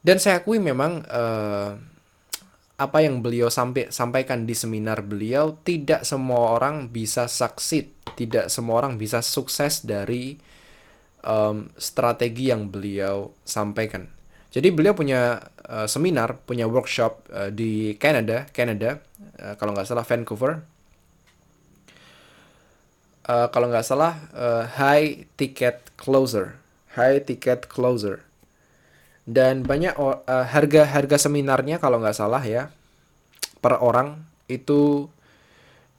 Dan 0.00 0.16
saya 0.16 0.40
akui 0.40 0.56
memang 0.56 1.04
uh, 1.04 1.76
apa 2.78 2.98
yang 3.04 3.20
beliau 3.20 3.52
sampai 3.52 3.92
sampaikan 3.92 4.48
di 4.48 4.54
seminar 4.56 5.04
beliau 5.04 5.60
tidak 5.60 6.08
semua 6.08 6.56
orang 6.56 6.88
bisa 6.88 7.28
succeed, 7.28 7.92
tidak 8.16 8.48
semua 8.48 8.80
orang 8.80 8.96
bisa 8.96 9.20
sukses 9.20 9.84
dari 9.84 10.38
um, 11.26 11.68
strategi 11.76 12.48
yang 12.48 12.70
beliau 12.70 13.34
sampaikan. 13.42 14.08
Jadi 14.48 14.72
beliau 14.72 14.96
punya 14.96 15.42
uh, 15.68 15.84
seminar, 15.84 16.40
punya 16.48 16.64
workshop 16.64 17.28
uh, 17.28 17.50
di 17.52 17.98
Canada, 18.00 18.48
Canada, 18.54 19.04
uh, 19.42 19.58
kalau 19.60 19.76
nggak 19.76 19.84
salah 19.84 20.06
Vancouver, 20.06 20.64
uh, 23.28 23.46
kalau 23.52 23.68
nggak 23.68 23.86
salah 23.86 24.16
uh, 24.32 24.64
high 24.66 25.28
ticket 25.36 25.92
closer, 26.00 26.56
high 26.96 27.20
ticket 27.22 27.68
closer. 27.68 28.24
Dan 29.28 29.60
banyak 29.60 29.92
uh, 30.00 30.24
harga 30.24 30.88
harga 30.88 31.28
seminarnya 31.28 31.76
kalau 31.76 32.00
nggak 32.00 32.16
salah 32.16 32.40
ya 32.40 32.72
per 33.60 33.76
orang 33.76 34.24
itu 34.48 35.12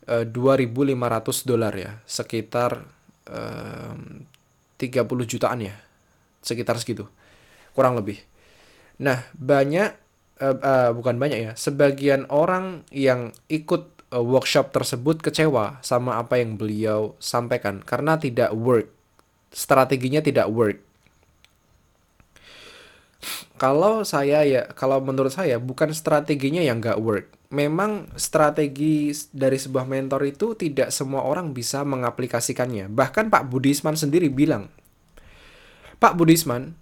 uh, 0.10 0.26
2.500 0.26 1.46
dolar 1.46 1.74
ya, 1.78 2.02
sekitar 2.10 2.90
uh, 3.30 3.94
30 4.82 5.06
jutaan 5.30 5.62
ya, 5.62 5.78
sekitar 6.42 6.82
segitu, 6.82 7.06
kurang 7.78 8.02
lebih. 8.02 8.18
Nah 8.98 9.22
banyak 9.38 9.94
uh, 10.42 10.58
uh, 10.58 10.90
bukan 10.98 11.22
banyak 11.22 11.40
ya, 11.40 11.52
sebagian 11.54 12.26
orang 12.34 12.82
yang 12.90 13.30
ikut 13.46 13.99
uh, 14.14 14.24
workshop 14.24 14.74
tersebut 14.74 15.22
kecewa 15.22 15.82
sama 15.86 16.18
apa 16.18 16.42
yang 16.42 16.58
beliau 16.58 17.16
sampaikan 17.22 17.82
karena 17.82 18.18
tidak 18.18 18.54
work. 18.54 18.90
Strateginya 19.50 20.22
tidak 20.22 20.50
work. 20.50 20.78
Kalau 23.60 24.08
saya 24.08 24.48
ya, 24.48 24.64
kalau 24.72 25.04
menurut 25.04 25.36
saya 25.36 25.60
bukan 25.60 25.92
strateginya 25.92 26.64
yang 26.64 26.80
nggak 26.80 27.02
work. 27.02 27.28
Memang 27.50 28.14
strategi 28.14 29.10
dari 29.34 29.58
sebuah 29.58 29.84
mentor 29.90 30.22
itu 30.30 30.54
tidak 30.54 30.94
semua 30.94 31.26
orang 31.26 31.52
bisa 31.52 31.82
mengaplikasikannya. 31.82 32.88
Bahkan 32.94 33.34
Pak 33.34 33.50
Budisman 33.50 33.98
sendiri 33.98 34.30
bilang, 34.30 34.70
Pak 35.98 36.14
Budisman, 36.16 36.78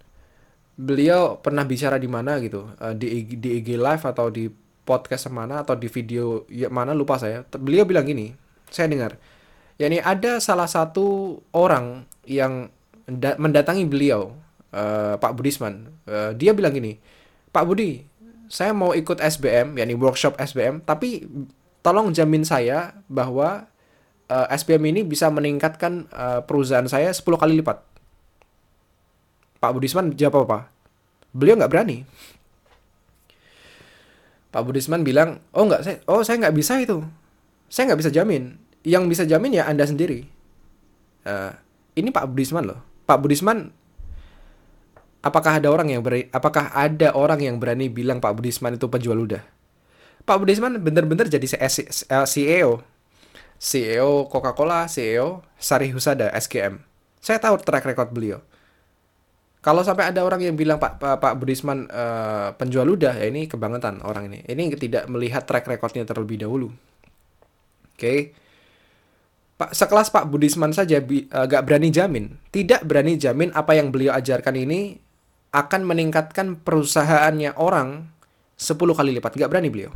beliau 0.78 1.40
pernah 1.42 1.66
bicara 1.66 1.98
di 1.98 2.06
mana 2.06 2.38
gitu, 2.38 2.70
uh, 2.78 2.94
di 2.94 3.26
di 3.26 3.58
IG 3.58 3.74
live 3.74 4.04
atau 4.06 4.30
di 4.30 4.67
podcast 4.88 5.28
mana 5.28 5.60
atau 5.60 5.76
di 5.76 5.92
video 5.92 6.48
ya 6.48 6.72
mana 6.72 6.96
lupa 6.96 7.20
saya. 7.20 7.44
Beliau 7.52 7.84
bilang 7.84 8.08
gini, 8.08 8.32
saya 8.72 8.88
dengar. 8.88 9.20
Ya 9.76 9.92
ini 9.92 10.00
ada 10.00 10.40
salah 10.40 10.64
satu 10.64 11.38
orang 11.52 12.08
yang 12.24 12.72
mendatangi 13.36 13.84
beliau, 13.84 14.32
uh, 14.72 15.20
Pak 15.20 15.36
Budisman. 15.36 15.92
Uh, 16.08 16.32
dia 16.32 16.56
bilang 16.56 16.72
gini, 16.72 16.96
Pak 17.52 17.64
Budi, 17.68 18.04
saya 18.48 18.72
mau 18.72 18.96
ikut 18.96 19.20
SBM, 19.20 19.76
yakni 19.76 19.94
workshop 19.94 20.40
SBM, 20.40 20.80
tapi 20.82 21.28
tolong 21.84 22.12
jamin 22.12 22.42
saya 22.42 22.96
bahwa 23.06 23.68
uh, 24.28 24.46
eh, 24.48 24.56
SBM 24.56 24.92
ini 24.92 25.00
bisa 25.04 25.32
meningkatkan 25.32 26.08
uh, 26.12 26.40
perusahaan 26.44 26.88
saya 26.88 27.12
10 27.12 27.24
kali 27.24 27.60
lipat. 27.60 27.80
Pak 29.58 29.70
Budisman 29.74 30.14
jawab 30.14 30.48
apa? 30.48 30.70
Beliau 31.32 31.58
nggak 31.58 31.72
berani. 31.72 32.04
Pak 34.58 34.66
Budisman 34.66 35.06
bilang, 35.06 35.38
oh 35.54 35.70
nggak 35.70 35.86
saya, 35.86 35.96
oh 36.10 36.26
saya 36.26 36.42
nggak 36.42 36.56
bisa 36.58 36.82
itu, 36.82 36.98
saya 37.70 37.94
nggak 37.94 38.02
bisa 38.02 38.10
jamin. 38.10 38.58
Yang 38.82 39.04
bisa 39.06 39.22
jamin 39.22 39.54
ya 39.54 39.70
anda 39.70 39.86
sendiri. 39.86 40.26
Uh, 41.22 41.54
ini 41.94 42.10
Pak 42.10 42.26
Budisman 42.26 42.66
loh. 42.66 42.82
Pak 43.06 43.22
Budisman, 43.22 43.70
apakah 45.22 45.62
ada 45.62 45.70
orang 45.70 45.94
yang 45.94 46.02
berani, 46.02 46.26
apakah 46.34 46.74
ada 46.74 47.14
orang 47.14 47.38
yang 47.38 47.62
berani 47.62 47.86
bilang 47.86 48.18
Pak 48.18 48.34
Budisman 48.34 48.74
itu 48.74 48.90
penjual 48.90 49.14
ludah? 49.14 49.46
Pak 50.26 50.42
Budisman 50.42 50.82
bener-bener 50.82 51.30
jadi 51.30 51.46
CEO, 52.26 52.82
CEO 53.62 54.10
Coca-Cola, 54.26 54.90
CEO 54.90 55.46
Sari 55.54 55.94
Husada 55.94 56.34
SGM. 56.34 56.82
Saya 57.22 57.38
tahu 57.38 57.62
track 57.62 57.86
record 57.86 58.10
beliau. 58.10 58.42
Kalau 59.58 59.82
sampai 59.82 60.14
ada 60.14 60.22
orang 60.22 60.38
yang 60.38 60.54
bilang 60.54 60.78
Pak 60.78 61.02
Pak, 61.02 61.16
Pak 61.18 61.34
Budisman 61.34 61.90
uh, 61.90 62.54
penjual 62.54 62.86
ludah, 62.86 63.10
ya 63.18 63.26
ini 63.26 63.50
kebangetan 63.50 64.06
orang 64.06 64.30
ini. 64.30 64.46
Ini 64.46 64.70
tidak 64.78 65.10
melihat 65.10 65.42
track 65.50 65.66
recordnya 65.66 66.06
terlebih 66.06 66.38
dahulu. 66.38 66.70
Oke. 66.70 67.98
Okay. 67.98 68.18
Pak 69.58 69.74
sekelas 69.74 70.14
Pak 70.14 70.30
Budisman 70.30 70.70
saja 70.70 71.02
bi, 71.02 71.26
uh, 71.34 71.50
gak 71.50 71.66
berani 71.66 71.90
jamin, 71.90 72.38
tidak 72.54 72.86
berani 72.86 73.18
jamin 73.18 73.50
apa 73.50 73.74
yang 73.74 73.90
beliau 73.90 74.14
ajarkan 74.14 74.54
ini 74.54 74.94
akan 75.50 75.82
meningkatkan 75.82 76.62
perusahaannya 76.62 77.58
orang 77.58 78.06
10 78.54 78.78
kali 78.78 79.10
lipat. 79.18 79.34
Gak 79.34 79.50
berani 79.50 79.74
beliau. 79.74 79.90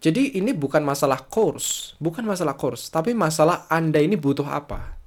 Jadi 0.00 0.36
ini 0.36 0.52
bukan 0.52 0.84
masalah 0.84 1.24
course, 1.24 1.96
bukan 1.96 2.24
masalah 2.28 2.56
course, 2.56 2.92
tapi 2.92 3.16
masalah 3.16 3.64
Anda 3.72 4.00
ini 4.00 4.16
butuh 4.20 4.48
apa. 4.48 4.99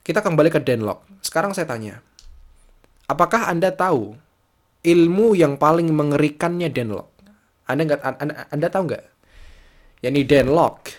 Kita 0.00 0.24
kembali 0.24 0.48
ke 0.48 0.60
Denlock. 0.64 1.04
Sekarang 1.20 1.52
saya 1.52 1.68
tanya, 1.68 2.00
apakah 3.04 3.52
Anda 3.52 3.68
tahu 3.68 4.16
ilmu 4.80 5.36
yang 5.36 5.60
paling 5.60 5.92
mengerikannya 5.92 6.72
Denlock? 6.72 7.12
Anda 7.68 7.82
nggak, 7.86 8.00
Anda, 8.02 8.34
anda 8.50 8.66
tahu 8.72 8.82
nggak? 8.90 9.04
Yani 10.00 10.24
Denlock, 10.24 10.96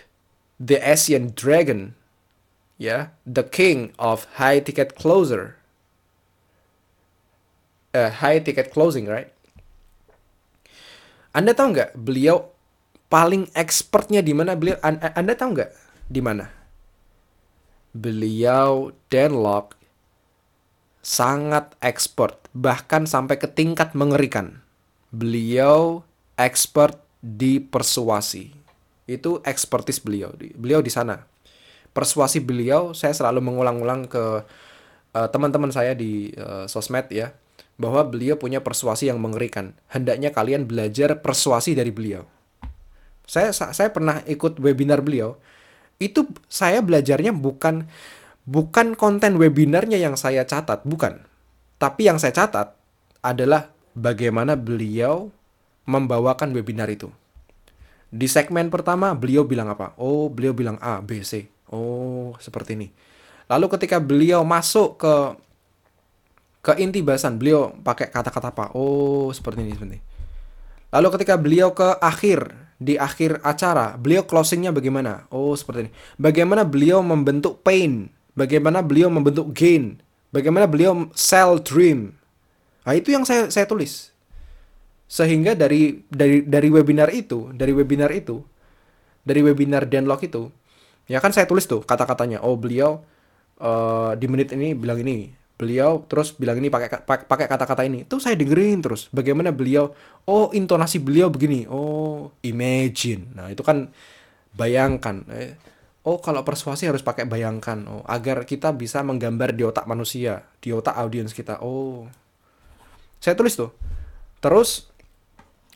the 0.62 0.78
Asian 0.80 1.34
Dragon, 1.34 1.98
ya, 2.78 2.86
yeah, 2.86 3.02
the 3.26 3.44
king 3.44 3.92
of 3.98 4.30
high 4.38 4.62
ticket 4.62 4.94
closer, 4.94 5.58
uh, 7.98 8.14
high 8.22 8.40
ticket 8.40 8.70
closing, 8.70 9.10
right? 9.10 9.34
Anda 11.34 11.58
tahu 11.58 11.74
nggak 11.74 11.92
beliau 11.98 12.54
paling 13.10 13.50
expertnya 13.58 14.22
di 14.22 14.32
mana 14.32 14.56
beliau? 14.56 14.78
Anda 14.86 15.34
tahu 15.34 15.50
nggak 15.58 15.72
di 16.08 16.22
mana? 16.24 16.61
Beliau 17.92 18.96
Denlock 19.12 19.76
sangat 21.02 21.74
expert, 21.82 22.38
bahkan 22.54 23.10
sampai 23.10 23.42
ke 23.42 23.50
tingkat 23.50 23.98
mengerikan. 23.98 24.62
Beliau 25.12 26.06
expert 26.40 27.02
di 27.20 27.60
persuasi. 27.60 28.54
Itu 29.10 29.44
expertise 29.44 30.00
beliau. 30.00 30.32
Beliau 30.56 30.80
di 30.80 30.94
sana. 30.94 31.28
Persuasi 31.92 32.40
beliau, 32.40 32.96
saya 32.96 33.12
selalu 33.12 33.44
mengulang-ulang 33.44 34.08
ke 34.08 34.48
uh, 35.12 35.28
teman-teman 35.28 35.76
saya 35.76 35.92
di 35.92 36.32
uh, 36.40 36.64
sosmed 36.72 37.12
ya, 37.12 37.36
bahwa 37.76 38.08
beliau 38.08 38.40
punya 38.40 38.64
persuasi 38.64 39.12
yang 39.12 39.20
mengerikan. 39.20 39.76
Hendaknya 39.92 40.32
kalian 40.32 40.64
belajar 40.64 41.20
persuasi 41.20 41.76
dari 41.76 41.92
beliau. 41.92 42.24
Saya 43.28 43.52
saya 43.52 43.92
pernah 43.92 44.24
ikut 44.24 44.60
webinar 44.64 45.04
beliau 45.04 45.36
itu 46.02 46.26
saya 46.50 46.82
belajarnya 46.82 47.32
bukan 47.38 47.86
bukan 48.50 48.98
konten 48.98 49.38
webinarnya 49.38 50.02
yang 50.02 50.18
saya 50.18 50.44
catat, 50.50 50.82
bukan. 50.82 51.22
Tapi 51.78 52.10
yang 52.10 52.18
saya 52.18 52.34
catat 52.34 52.74
adalah 53.22 53.70
bagaimana 53.94 54.58
beliau 54.58 55.30
membawakan 55.86 56.54
webinar 56.58 56.90
itu. 56.90 57.14
Di 58.12 58.28
segmen 58.28 58.68
pertama 58.68 59.14
beliau 59.16 59.48
bilang 59.48 59.72
apa? 59.72 59.96
Oh, 59.96 60.28
beliau 60.28 60.52
bilang 60.52 60.76
A, 60.84 61.00
B, 61.00 61.24
C. 61.24 61.48
Oh, 61.72 62.36
seperti 62.42 62.76
ini. 62.76 62.92
Lalu 63.48 63.72
ketika 63.78 64.02
beliau 64.04 64.44
masuk 64.44 65.00
ke 65.00 65.14
ke 66.62 66.78
inti 66.78 67.02
bahasan, 67.02 67.42
beliau 67.42 67.74
pakai 67.82 68.14
kata-kata 68.14 68.54
apa? 68.54 68.66
Oh, 68.78 69.32
seperti 69.34 69.66
ini, 69.66 69.74
seperti 69.74 69.92
ini. 69.98 70.02
Lalu 70.92 71.08
ketika 71.18 71.40
beliau 71.40 71.72
ke 71.72 71.88
akhir, 71.98 72.52
di 72.82 72.98
akhir 72.98 73.46
acara, 73.46 73.94
beliau 73.94 74.26
closingnya 74.26 74.74
bagaimana? 74.74 75.30
Oh, 75.30 75.54
seperti 75.54 75.86
ini. 75.86 75.92
Bagaimana 76.18 76.66
beliau 76.66 77.06
membentuk 77.06 77.62
pain? 77.62 78.10
Bagaimana 78.34 78.82
beliau 78.82 79.14
membentuk 79.14 79.54
gain? 79.54 80.02
Bagaimana 80.34 80.66
beliau 80.66 81.06
sell 81.14 81.62
dream? 81.62 82.18
Nah, 82.82 82.98
itu 82.98 83.14
yang 83.14 83.22
saya 83.22 83.54
saya 83.54 83.70
tulis. 83.70 84.10
Sehingga 85.06 85.54
dari 85.54 86.02
dari 86.10 86.42
dari 86.42 86.70
webinar 86.74 87.14
itu, 87.14 87.54
dari 87.54 87.70
webinar 87.70 88.10
itu, 88.10 88.42
dari 89.22 89.46
webinar 89.46 89.86
Denlock 89.86 90.26
itu, 90.26 90.50
ya 91.06 91.22
kan 91.22 91.30
saya 91.30 91.46
tulis 91.46 91.70
tuh 91.70 91.86
kata-katanya. 91.86 92.42
Oh, 92.42 92.58
beliau 92.58 93.06
uh, 93.62 94.18
di 94.18 94.26
menit 94.26 94.56
ini 94.58 94.74
bilang 94.74 94.98
ini, 95.06 95.30
beliau 95.62 96.02
terus 96.10 96.34
bilang 96.34 96.58
ini 96.58 96.74
pakai 96.74 97.06
pakai 97.06 97.46
kata-kata 97.46 97.86
ini. 97.86 98.02
Tuh 98.10 98.18
saya 98.18 98.34
dengerin 98.34 98.82
terus 98.82 99.06
bagaimana 99.14 99.54
beliau 99.54 99.94
oh 100.26 100.50
intonasi 100.50 100.98
beliau 100.98 101.30
begini. 101.30 101.70
Oh 101.70 102.34
imagine. 102.42 103.30
Nah 103.38 103.54
itu 103.54 103.62
kan 103.62 103.94
bayangkan 104.58 105.22
eh, 105.30 105.54
oh 106.02 106.18
kalau 106.18 106.42
persuasi 106.42 106.90
harus 106.90 107.06
pakai 107.06 107.30
bayangkan. 107.30 107.86
Oh 107.86 108.02
agar 108.10 108.42
kita 108.50 108.74
bisa 108.74 109.06
menggambar 109.06 109.54
di 109.54 109.62
otak 109.62 109.86
manusia 109.86 110.50
di 110.58 110.74
otak 110.74 110.98
audiens 110.98 111.38
kita. 111.38 111.62
Oh. 111.62 112.10
Saya 113.22 113.38
tulis 113.38 113.54
tuh. 113.54 113.70
Terus 114.42 114.90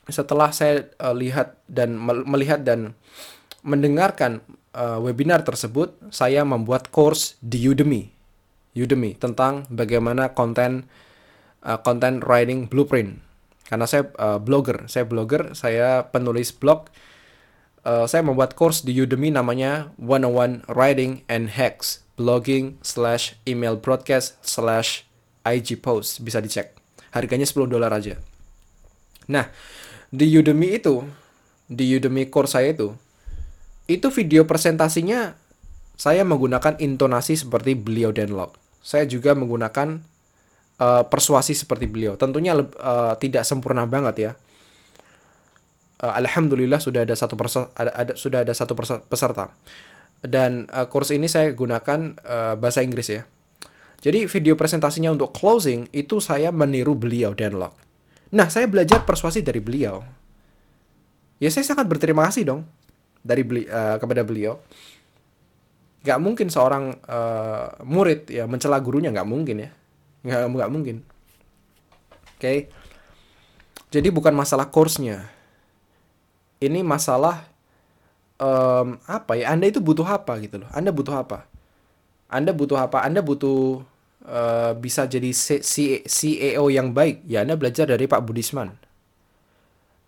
setelah 0.10 0.50
saya 0.50 0.90
uh, 0.98 1.14
lihat 1.14 1.62
dan 1.70 2.02
melihat 2.02 2.66
dan 2.66 2.98
mendengarkan 3.62 4.42
uh, 4.74 4.98
webinar 4.98 5.46
tersebut 5.46 5.94
saya 6.10 6.42
membuat 6.42 6.90
course 6.90 7.38
di 7.42 7.66
Udemy 7.66 8.15
Udemy 8.76 9.16
tentang 9.16 9.64
bagaimana 9.72 10.36
konten 10.36 10.92
uh, 11.64 11.80
content 11.80 12.22
writing 12.28 12.68
blueprint. 12.68 13.24
Karena 13.66 13.90
saya 13.90 14.12
uh, 14.22 14.38
blogger, 14.38 14.86
saya 14.86 15.10
blogger, 15.10 15.58
saya 15.58 16.06
penulis 16.12 16.54
blog. 16.54 16.92
Uh, 17.82 18.06
saya 18.06 18.22
membuat 18.22 18.54
course 18.54 18.86
di 18.86 18.94
Udemy 18.98 19.34
namanya 19.34 19.94
101 19.98 20.66
Writing 20.70 21.26
and 21.30 21.54
Hacks 21.54 22.06
blogging 22.18 22.78
slash 22.82 23.38
email 23.46 23.78
broadcast 23.78 24.38
slash 24.46 25.06
IG 25.46 25.82
post 25.82 26.22
bisa 26.22 26.42
dicek. 26.42 26.74
Harganya 27.14 27.46
10 27.48 27.70
dolar 27.70 27.94
aja. 27.94 28.20
Nah, 29.30 29.50
di 30.10 30.30
Udemy 30.34 30.78
itu, 30.78 31.06
di 31.66 31.96
Udemy 31.96 32.30
course 32.30 32.58
saya 32.58 32.74
itu, 32.74 32.94
itu 33.86 34.10
video 34.14 34.50
presentasinya 34.50 35.38
saya 35.96 36.26
menggunakan 36.26 36.82
intonasi 36.82 37.38
seperti 37.38 37.78
beliau 37.78 38.10
Denlock 38.12 38.65
saya 38.86 39.10
juga 39.10 39.34
menggunakan 39.34 39.98
uh, 40.78 41.04
persuasi 41.10 41.58
seperti 41.58 41.90
beliau. 41.90 42.14
Tentunya 42.14 42.54
uh, 42.54 43.18
tidak 43.18 43.42
sempurna 43.42 43.90
banget 43.90 44.16
ya. 44.22 44.32
Uh, 46.06 46.14
Alhamdulillah 46.22 46.78
sudah 46.78 47.02
ada 47.02 47.18
satu 47.18 47.34
persa 47.34 47.74
ada, 47.74 47.90
ada 47.98 48.14
sudah 48.14 48.46
ada 48.46 48.54
satu 48.54 48.78
peserta. 49.10 49.50
Dan 50.22 50.70
uh, 50.70 50.86
kurs 50.86 51.10
ini 51.10 51.26
saya 51.26 51.50
gunakan 51.58 52.14
uh, 52.22 52.54
bahasa 52.62 52.86
Inggris 52.86 53.10
ya. 53.10 53.26
Jadi 54.06 54.30
video 54.30 54.54
presentasinya 54.54 55.10
untuk 55.10 55.34
closing 55.34 55.90
itu 55.90 56.22
saya 56.22 56.54
meniru 56.54 56.94
beliau 56.94 57.34
Denlock. 57.34 57.74
Nah, 58.38 58.54
saya 58.54 58.70
belajar 58.70 59.02
persuasi 59.02 59.42
dari 59.42 59.58
beliau. 59.58 60.06
Ya 61.42 61.50
saya 61.50 61.66
sangat 61.66 61.90
berterima 61.90 62.30
kasih 62.30 62.54
dong 62.54 62.62
dari 63.26 63.42
beli, 63.42 63.66
uh, 63.66 63.98
kepada 63.98 64.22
beliau 64.22 64.62
nggak 66.06 66.20
mungkin 66.22 66.54
seorang 66.54 66.94
uh, 67.10 67.82
murid 67.82 68.30
ya 68.30 68.46
mencela 68.46 68.78
gurunya 68.78 69.10
nggak 69.10 69.26
mungkin 69.26 69.66
ya. 69.66 69.70
Nggak 70.22 70.42
nggak 70.54 70.72
mungkin. 70.72 70.98
Oke? 72.38 72.40
Okay? 72.40 72.60
jadi 73.96 74.12
bukan 74.12 74.36
masalah 74.36 74.68
course-nya. 74.68 75.32
Ini 76.60 76.84
masalah 76.84 77.48
um, 78.36 79.00
apa 79.08 79.40
ya? 79.40 79.56
Anda 79.56 79.72
itu 79.72 79.80
butuh 79.80 80.04
apa 80.04 80.36
gitu 80.44 80.60
loh? 80.64 80.70
Anda 80.76 80.92
butuh 80.92 81.16
apa? 81.16 81.48
Anda 82.28 82.52
butuh 82.52 82.76
apa? 82.76 83.08
Anda 83.08 83.24
butuh 83.24 83.88
uh, 84.28 84.72
bisa 84.76 85.08
jadi 85.08 85.32
CEO 86.04 86.64
yang 86.68 86.92
baik. 86.92 87.24
Ya 87.24 87.48
anda 87.48 87.56
belajar 87.56 87.88
dari 87.88 88.04
Pak 88.04 88.20
Budisman. 88.28 88.76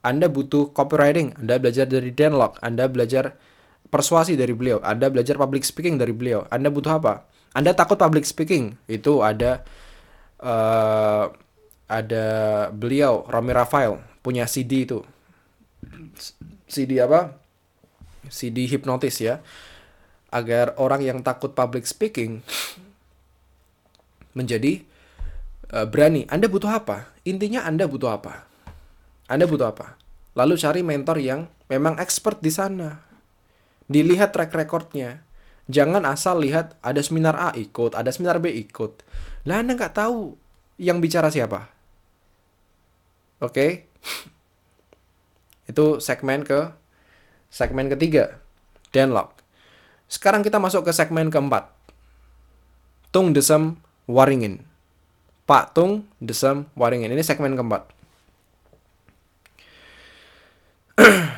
Anda 0.04 0.28
butuh 0.28 0.76
copywriting. 0.76 1.40
Anda 1.40 1.56
belajar 1.56 1.88
dari 1.88 2.12
Denlock. 2.12 2.60
Anda 2.60 2.92
belajar 2.92 3.40
persuasi 3.88 4.36
dari 4.36 4.52
beliau, 4.54 4.84
Anda 4.84 5.08
belajar 5.08 5.40
public 5.40 5.64
speaking 5.64 5.96
dari 5.96 6.12
beliau. 6.12 6.46
Anda 6.52 6.68
butuh 6.68 7.00
apa? 7.00 7.28
Anda 7.56 7.74
takut 7.74 7.98
public 7.98 8.28
speaking? 8.28 8.78
Itu 8.86 9.26
ada 9.26 9.66
uh, 10.44 11.32
ada 11.88 12.26
beliau 12.76 13.24
Romi 13.26 13.56
Rafael 13.56 13.98
punya 14.20 14.44
CD 14.46 14.84
itu. 14.84 15.02
CD 16.68 17.00
apa? 17.00 17.34
CD 18.28 18.68
hipnotis 18.68 19.24
ya. 19.24 19.40
Agar 20.28 20.76
orang 20.76 21.00
yang 21.00 21.24
takut 21.24 21.56
public 21.56 21.88
speaking 21.88 22.44
menjadi 24.36 24.84
uh, 25.72 25.88
berani. 25.88 26.28
Anda 26.28 26.52
butuh 26.52 26.70
apa? 26.70 27.16
Intinya 27.24 27.64
Anda 27.64 27.88
butuh 27.88 28.12
apa? 28.12 28.44
Anda 29.32 29.48
butuh 29.48 29.72
apa? 29.72 29.96
Lalu 30.38 30.54
cari 30.60 30.82
mentor 30.84 31.18
yang 31.24 31.48
memang 31.72 31.98
expert 31.98 32.44
di 32.44 32.52
sana. 32.52 33.07
Dilihat 33.88 34.36
track 34.36 34.52
recordnya. 34.52 35.24
Jangan 35.68 36.08
asal 36.08 36.40
lihat 36.44 36.80
ada 36.80 37.04
seminar 37.04 37.36
A 37.36 37.52
ikut, 37.52 37.92
ada 37.92 38.08
seminar 38.08 38.40
B 38.40 38.52
ikut. 38.56 39.04
Lah 39.44 39.60
Anda 39.60 39.76
nggak 39.76 39.96
tahu 40.00 40.40
yang 40.80 41.04
bicara 41.04 41.28
siapa. 41.28 41.68
Oke? 43.44 43.52
Okay? 43.52 43.72
Itu 45.72 46.00
segmen 46.00 46.48
ke 46.48 46.72
segmen 47.52 47.92
ketiga. 47.92 48.40
Denlock. 48.96 49.44
Sekarang 50.08 50.40
kita 50.40 50.56
masuk 50.56 50.88
ke 50.88 50.96
segmen 50.96 51.28
keempat. 51.28 51.68
Tung 53.12 53.36
Desem 53.36 53.76
Waringin. 54.08 54.64
Pak 55.44 55.76
Tung 55.76 56.08
Desem 56.24 56.72
Waringin. 56.80 57.12
Ini 57.12 57.24
segmen 57.24 57.60
keempat. 57.60 57.92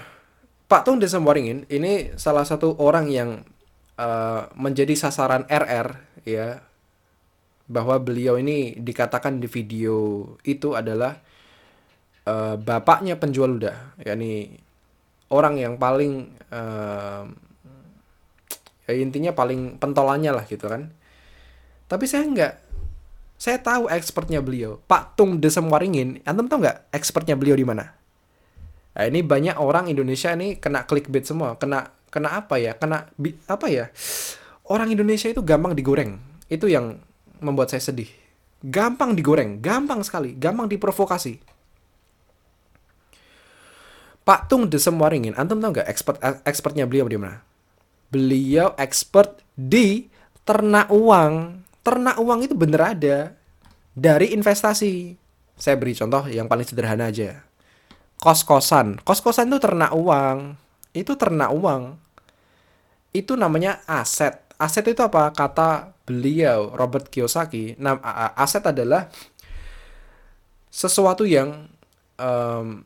Pak 0.69 0.85
Tung 0.85 1.01
Desem 1.01 1.25
Waringin 1.25 1.65
ini 1.65 2.13
salah 2.13 2.45
satu 2.45 2.77
orang 2.77 3.09
yang 3.09 3.41
uh, 3.97 4.45
menjadi 4.53 4.93
sasaran 4.93 5.49
RR 5.49 5.97
ya 6.29 6.61
bahwa 7.65 7.97
beliau 7.97 8.37
ini 8.37 8.77
dikatakan 8.77 9.41
di 9.41 9.49
video 9.49 10.29
itu 10.45 10.77
adalah 10.77 11.17
uh, 12.29 12.53
bapaknya 12.61 13.17
penjual 13.17 13.57
ludah 13.57 13.97
yakni 13.97 14.61
orang 15.33 15.57
yang 15.57 15.81
paling 15.81 16.37
uh, 16.53 17.25
ya 18.85 18.93
intinya 18.93 19.33
paling 19.33 19.81
pentolannya 19.81 20.37
lah 20.37 20.45
gitu 20.45 20.69
kan. 20.69 20.93
Tapi 21.89 22.05
saya 22.05 22.29
enggak 22.29 22.53
saya 23.41 23.57
tahu 23.57 23.89
expertnya 23.89 24.37
beliau. 24.37 24.77
Pak 24.85 25.17
Tung 25.17 25.41
Desem 25.41 25.65
Waringin 25.65 26.21
antum 26.29 26.45
tahu 26.45 26.61
nggak 26.61 26.93
expertnya 26.93 27.33
beliau 27.33 27.57
di 27.57 27.65
mana 27.65 27.98
nah, 28.95 29.05
ini 29.05 29.19
banyak 29.21 29.55
orang 29.57 29.89
Indonesia 29.91 30.33
ini 30.33 30.57
kena 30.57 30.85
clickbait 30.85 31.25
semua. 31.25 31.57
Kena 31.57 31.91
kena 32.09 32.39
apa 32.39 32.57
ya? 32.57 32.73
Kena 32.75 33.09
apa 33.45 33.67
ya? 33.69 33.89
Orang 34.69 34.93
Indonesia 34.93 35.29
itu 35.29 35.41
gampang 35.41 35.73
digoreng. 35.73 36.21
Itu 36.49 36.69
yang 36.69 37.01
membuat 37.41 37.73
saya 37.73 37.81
sedih. 37.81 38.09
Gampang 38.61 39.15
digoreng. 39.15 39.63
Gampang 39.63 40.03
sekali. 40.05 40.35
Gampang 40.35 40.67
diprovokasi. 40.69 41.39
Pak 44.29 44.45
Tung 44.45 44.69
Desem 44.69 44.93
Waringin 44.93 45.33
antum 45.33 45.57
tahu 45.57 45.73
nggak 45.73 45.89
expert 45.89 46.21
expertnya 46.45 46.85
beliau 46.85 47.09
di 47.09 47.17
mana? 47.17 47.41
Beliau 48.13 48.77
expert 48.77 49.41
di 49.57 50.05
ternak 50.45 50.93
uang. 50.93 51.65
Ternak 51.81 52.21
uang 52.21 52.45
itu 52.45 52.53
bener 52.53 52.93
ada. 52.93 53.17
Dari 53.97 54.29
investasi. 54.37 55.17
Saya 55.57 55.75
beri 55.81 55.97
contoh 55.97 56.29
yang 56.29 56.45
paling 56.45 56.67
sederhana 56.67 57.09
aja. 57.09 57.48
Kos-kosan. 58.19 58.99
Kos-kosan 59.03 59.47
itu 59.47 59.59
ternak 59.63 59.95
uang. 59.95 60.59
Itu 60.91 61.15
ternak 61.15 61.55
uang. 61.55 61.95
Itu 63.15 63.39
namanya 63.39 63.79
aset. 63.87 64.43
Aset 64.59 64.91
itu 64.91 64.99
apa? 64.99 65.31
Kata 65.31 65.95
beliau, 66.03 66.75
Robert 66.75 67.07
Kiyosaki. 67.07 67.79
Nah, 67.79 67.95
aset 68.35 68.61
adalah 68.67 69.07
sesuatu 70.67 71.23
yang 71.23 71.71
um, 72.19 72.83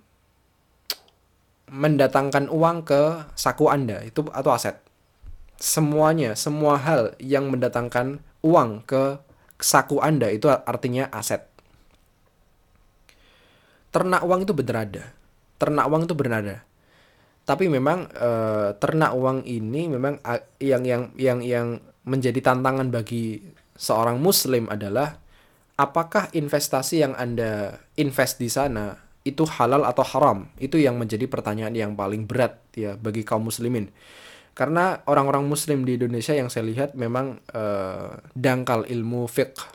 mendatangkan 1.73 2.53
uang 2.53 2.85
ke 2.85 3.25
saku 3.33 3.73
Anda. 3.73 4.05
Itu 4.05 4.29
atau 4.29 4.53
aset 4.53 4.83
semuanya, 5.63 6.35
semua 6.35 6.75
hal 6.75 7.15
yang 7.23 7.47
mendatangkan 7.47 8.19
uang 8.43 8.83
ke 8.83 9.23
saku 9.63 10.03
Anda 10.03 10.27
itu 10.27 10.51
artinya 10.51 11.07
aset. 11.07 11.47
Ternak 13.95 14.27
uang 14.27 14.43
itu 14.43 14.51
benar 14.51 14.83
ada. 14.83 15.05
Ternak 15.63 15.87
uang 15.87 16.03
itu 16.03 16.15
benar 16.19 16.43
ada. 16.43 16.57
Tapi 17.47 17.71
memang 17.71 18.11
e, 18.11 18.29
ternak 18.83 19.15
uang 19.15 19.47
ini 19.47 19.87
memang 19.87 20.19
yang 20.59 20.83
yang 20.83 21.03
yang 21.15 21.39
yang 21.39 21.67
menjadi 22.03 22.39
tantangan 22.43 22.91
bagi 22.91 23.39
seorang 23.79 24.19
muslim 24.19 24.67
adalah 24.67 25.15
apakah 25.79 26.27
investasi 26.35 27.07
yang 27.07 27.15
Anda 27.15 27.79
invest 27.95 28.43
di 28.43 28.51
sana 28.51 28.99
itu 29.23 29.47
halal 29.47 29.87
atau 29.87 30.03
haram? 30.03 30.51
Itu 30.59 30.75
yang 30.75 30.99
menjadi 30.99 31.31
pertanyaan 31.31 31.71
yang 31.71 31.95
paling 31.95 32.27
berat 32.27 32.59
ya 32.75 32.99
bagi 32.99 33.23
kaum 33.23 33.47
muslimin 33.47 33.87
karena 34.53 35.01
orang-orang 35.09 35.49
muslim 35.49 35.81
di 35.81 35.97
Indonesia 35.97 36.37
yang 36.37 36.47
saya 36.53 36.69
lihat 36.69 36.93
memang 36.93 37.41
uh, 37.57 38.21
dangkal 38.37 38.85
ilmu 38.85 39.25
fiqh 39.25 39.65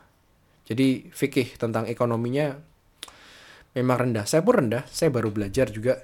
jadi 0.70 1.10
fikih 1.10 1.58
tentang 1.58 1.90
ekonominya 1.90 2.62
memang 3.78 4.10
rendah. 4.10 4.26
Saya 4.26 4.42
pun 4.42 4.58
rendah. 4.58 4.82
Saya 4.90 5.14
baru 5.14 5.30
belajar 5.30 5.70
juga. 5.70 6.02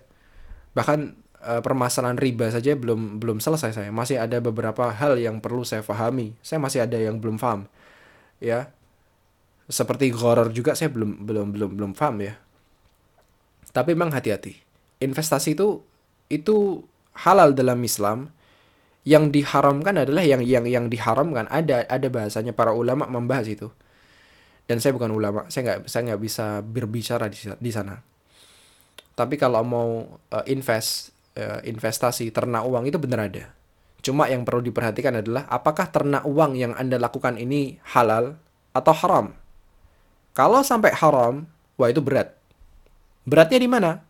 Bahkan 0.79 0.99
uh, 1.45 1.61
permasalahan 1.61 2.17
riba 2.17 2.49
saja 2.49 2.79
belum 2.79 3.19
belum 3.19 3.39
selesai 3.43 3.75
saya. 3.75 3.91
Masih 3.91 4.23
ada 4.23 4.39
beberapa 4.39 4.89
hal 4.91 5.19
yang 5.21 5.43
perlu 5.43 5.67
saya 5.67 5.85
pahami 5.85 6.35
saya 6.41 6.59
masih 6.63 6.87
ada 6.87 6.97
yang 6.97 7.19
belum 7.19 7.37
paham 7.37 7.67
ya. 8.39 8.71
Seperti 9.67 10.13
horror 10.13 10.53
juga 10.53 10.77
saya 10.77 10.93
belum 10.93 11.25
belum 11.25 11.47
belum 11.53 11.71
belum 11.77 11.91
paham 11.97 12.25
ya. 12.25 12.35
Tapi 13.75 13.97
memang 13.97 14.15
hati-hati. 14.15 14.61
Investasi 15.03 15.59
itu 15.59 15.83
itu 16.31 16.85
halal 17.17 17.53
dalam 17.53 17.81
Islam. 17.83 18.31
Yang 19.05 19.37
diharamkan 19.37 20.01
adalah 20.01 20.25
yang 20.25 20.41
yang 20.41 20.65
yang 20.65 20.89
diharamkan. 20.89 21.45
Ada 21.53 21.85
ada 21.93 22.09
bahasanya 22.09 22.57
para 22.57 22.73
ulama 22.73 23.05
membahas 23.05 23.45
itu 23.53 23.69
dan 24.65 24.81
saya 24.81 24.97
bukan 24.97 25.13
ulama 25.13 25.45
saya 25.53 25.63
nggak 25.69 25.81
saya 25.89 26.03
nggak 26.13 26.23
bisa 26.23 26.47
berbicara 26.65 27.29
di, 27.29 27.39
di 27.61 27.71
sana. 27.73 28.01
Tapi 29.15 29.39
kalau 29.39 29.63
mau 29.63 29.89
uh, 30.11 30.45
invest 30.51 31.15
uh, 31.39 31.63
investasi 31.63 32.35
ternak 32.35 32.67
uang 32.67 32.91
itu 32.91 32.99
benar 32.99 33.31
ada. 33.31 33.55
Cuma 34.05 34.29
yang 34.29 34.45
perlu 34.45 34.61
diperhatikan 34.61 35.23
adalah 35.23 35.49
apakah 35.49 35.89
ternak 35.89 36.27
uang 36.27 36.59
yang 36.59 36.73
anda 36.77 36.99
lakukan 37.01 37.39
ini 37.41 37.79
halal 37.95 38.37
atau 38.75 38.93
haram. 38.93 39.27
Kalau 40.35 40.61
sampai 40.67 40.91
haram 40.93 41.47
wah 41.79 41.89
itu 41.89 42.03
berat. 42.03 42.35
Beratnya 43.25 43.59
di 43.63 43.69
mana? 43.71 44.03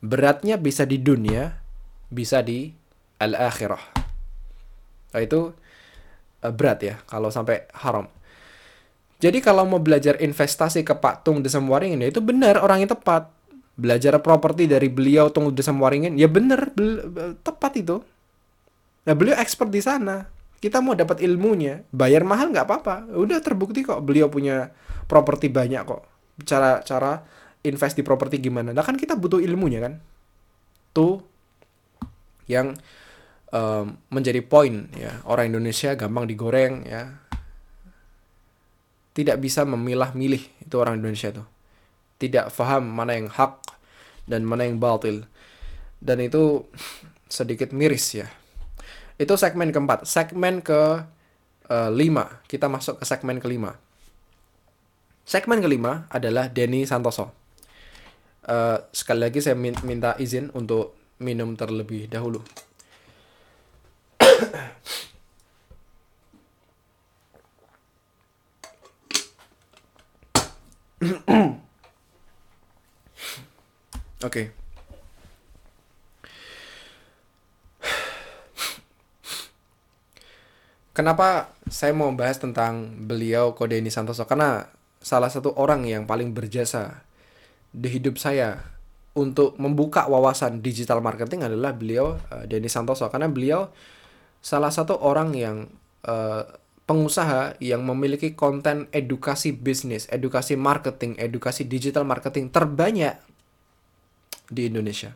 Beratnya 0.00 0.56
bisa 0.56 0.86
di 0.86 1.02
dunia 1.02 1.58
bisa 2.06 2.38
di 2.38 2.70
al 3.18 3.34
akhirah 3.34 4.06
Nah, 5.16 5.24
itu 5.24 5.48
uh, 6.44 6.52
berat 6.52 6.78
ya 6.84 7.00
kalau 7.08 7.32
sampai 7.32 7.64
haram. 7.72 8.04
Jadi 9.16 9.40
kalau 9.40 9.64
mau 9.64 9.80
belajar 9.80 10.20
investasi 10.20 10.84
ke 10.84 10.92
Pak 10.92 11.24
Tung 11.24 11.40
Desem 11.40 11.64
Waringin 11.64 12.04
ya 12.04 12.08
itu 12.12 12.20
benar 12.20 12.60
orang 12.60 12.84
yang 12.84 12.92
tepat. 12.92 13.32
Belajar 13.76 14.16
properti 14.20 14.68
dari 14.68 14.88
beliau 14.92 15.32
Tung 15.32 15.52
Desem 15.52 15.76
Waringin 15.76 16.20
ya 16.20 16.28
benar 16.28 16.72
tepat 17.40 17.72
itu. 17.80 17.96
Nah 19.08 19.14
beliau 19.16 19.36
expert 19.40 19.72
di 19.72 19.80
sana. 19.80 20.28
Kita 20.56 20.80
mau 20.80 20.96
dapat 20.96 21.20
ilmunya, 21.20 21.84
bayar 21.92 22.24
mahal 22.24 22.52
nggak 22.52 22.64
apa-apa. 22.64 23.12
Udah 23.12 23.40
terbukti 23.44 23.84
kok 23.84 24.00
beliau 24.00 24.28
punya 24.28 24.72
properti 25.04 25.52
banyak 25.52 25.84
kok. 25.84 26.02
Cara 26.44 26.80
cara 26.84 27.20
invest 27.64 27.96
di 27.96 28.04
properti 28.04 28.40
gimana? 28.40 28.72
Nah 28.72 28.84
kan 28.84 28.96
kita 29.00 29.16
butuh 29.16 29.40
ilmunya 29.40 29.80
kan. 29.80 30.00
Tuh 30.92 31.20
yang 32.48 32.76
um, 33.52 33.96
menjadi 34.12 34.40
poin 34.44 34.88
ya 34.96 35.20
orang 35.28 35.52
Indonesia 35.52 35.92
gampang 35.96 36.24
digoreng 36.28 36.86
ya 36.86 37.25
tidak 39.16 39.40
bisa 39.40 39.64
memilah-milih 39.64 40.44
itu 40.68 40.74
orang 40.76 41.00
Indonesia 41.00 41.32
tuh 41.32 41.56
tidak 42.16 42.52
paham 42.52 42.84
mana 42.88 43.16
yang 43.16 43.28
hak 43.28 43.60
dan 44.24 44.42
mana 44.44 44.64
yang 44.66 44.80
batil. 44.80 45.24
Dan 46.00 46.20
itu 46.20 46.64
sedikit 47.28 47.72
miris 47.72 48.24
ya. 48.24 48.28
Itu 49.16 49.36
segmen 49.40 49.72
keempat. 49.72 50.04
Segmen 50.04 50.60
ke 50.60 51.04
uh, 51.68 51.90
lima. 51.92 52.44
Kita 52.48 52.68
masuk 52.68 53.00
ke 53.00 53.04
segmen 53.08 53.40
kelima. 53.40 53.76
Segmen 55.26 55.60
kelima 55.60 56.06
adalah 56.12 56.52
Denny 56.52 56.84
Santoso. 56.84 57.32
Uh, 58.46 58.78
sekali 58.94 59.26
lagi 59.26 59.42
saya 59.42 59.58
minta 59.58 60.14
izin 60.22 60.54
untuk 60.54 60.94
minum 61.18 61.58
terlebih 61.58 62.06
dahulu 62.06 62.44
Oke. 74.26 74.50
Kenapa 80.96 81.52
saya 81.68 81.92
mau 81.92 82.08
bahas 82.16 82.40
tentang 82.40 83.04
beliau 83.04 83.52
Kodeni 83.52 83.92
Santoso? 83.92 84.24
Karena 84.24 84.64
salah 84.96 85.28
satu 85.28 85.52
orang 85.60 85.84
yang 85.84 86.08
paling 86.08 86.32
berjasa 86.32 87.04
di 87.68 87.92
hidup 87.92 88.16
saya 88.16 88.76
untuk 89.16 89.56
membuka 89.56 90.08
wawasan 90.08 90.60
digital 90.60 91.00
marketing 91.04 91.44
adalah 91.44 91.72
beliau 91.72 92.20
uh, 92.32 92.44
Denny 92.44 92.68
Santoso 92.68 93.08
karena 93.08 93.28
beliau 93.32 93.72
salah 94.44 94.68
satu 94.68 94.96
orang 95.00 95.32
yang 95.32 95.56
uh, 96.04 96.44
pengusaha 96.86 97.58
yang 97.58 97.82
memiliki 97.82 98.38
konten 98.38 98.86
edukasi 98.94 99.50
bisnis, 99.50 100.06
edukasi 100.06 100.54
marketing, 100.54 101.18
edukasi 101.18 101.66
digital 101.66 102.06
marketing 102.06 102.48
terbanyak 102.54 103.18
di 104.46 104.70
Indonesia. 104.70 105.10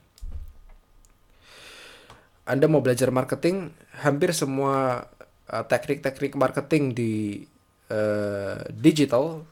Anda 2.43 2.67
mau 2.67 2.83
belajar 2.83 3.15
marketing, 3.15 3.71
hampir 4.03 4.35
semua 4.35 5.07
uh, 5.47 5.65
teknik-teknik 5.71 6.35
marketing 6.35 6.91
di 6.91 7.47
uh, 7.95 8.59
digital 8.75 9.47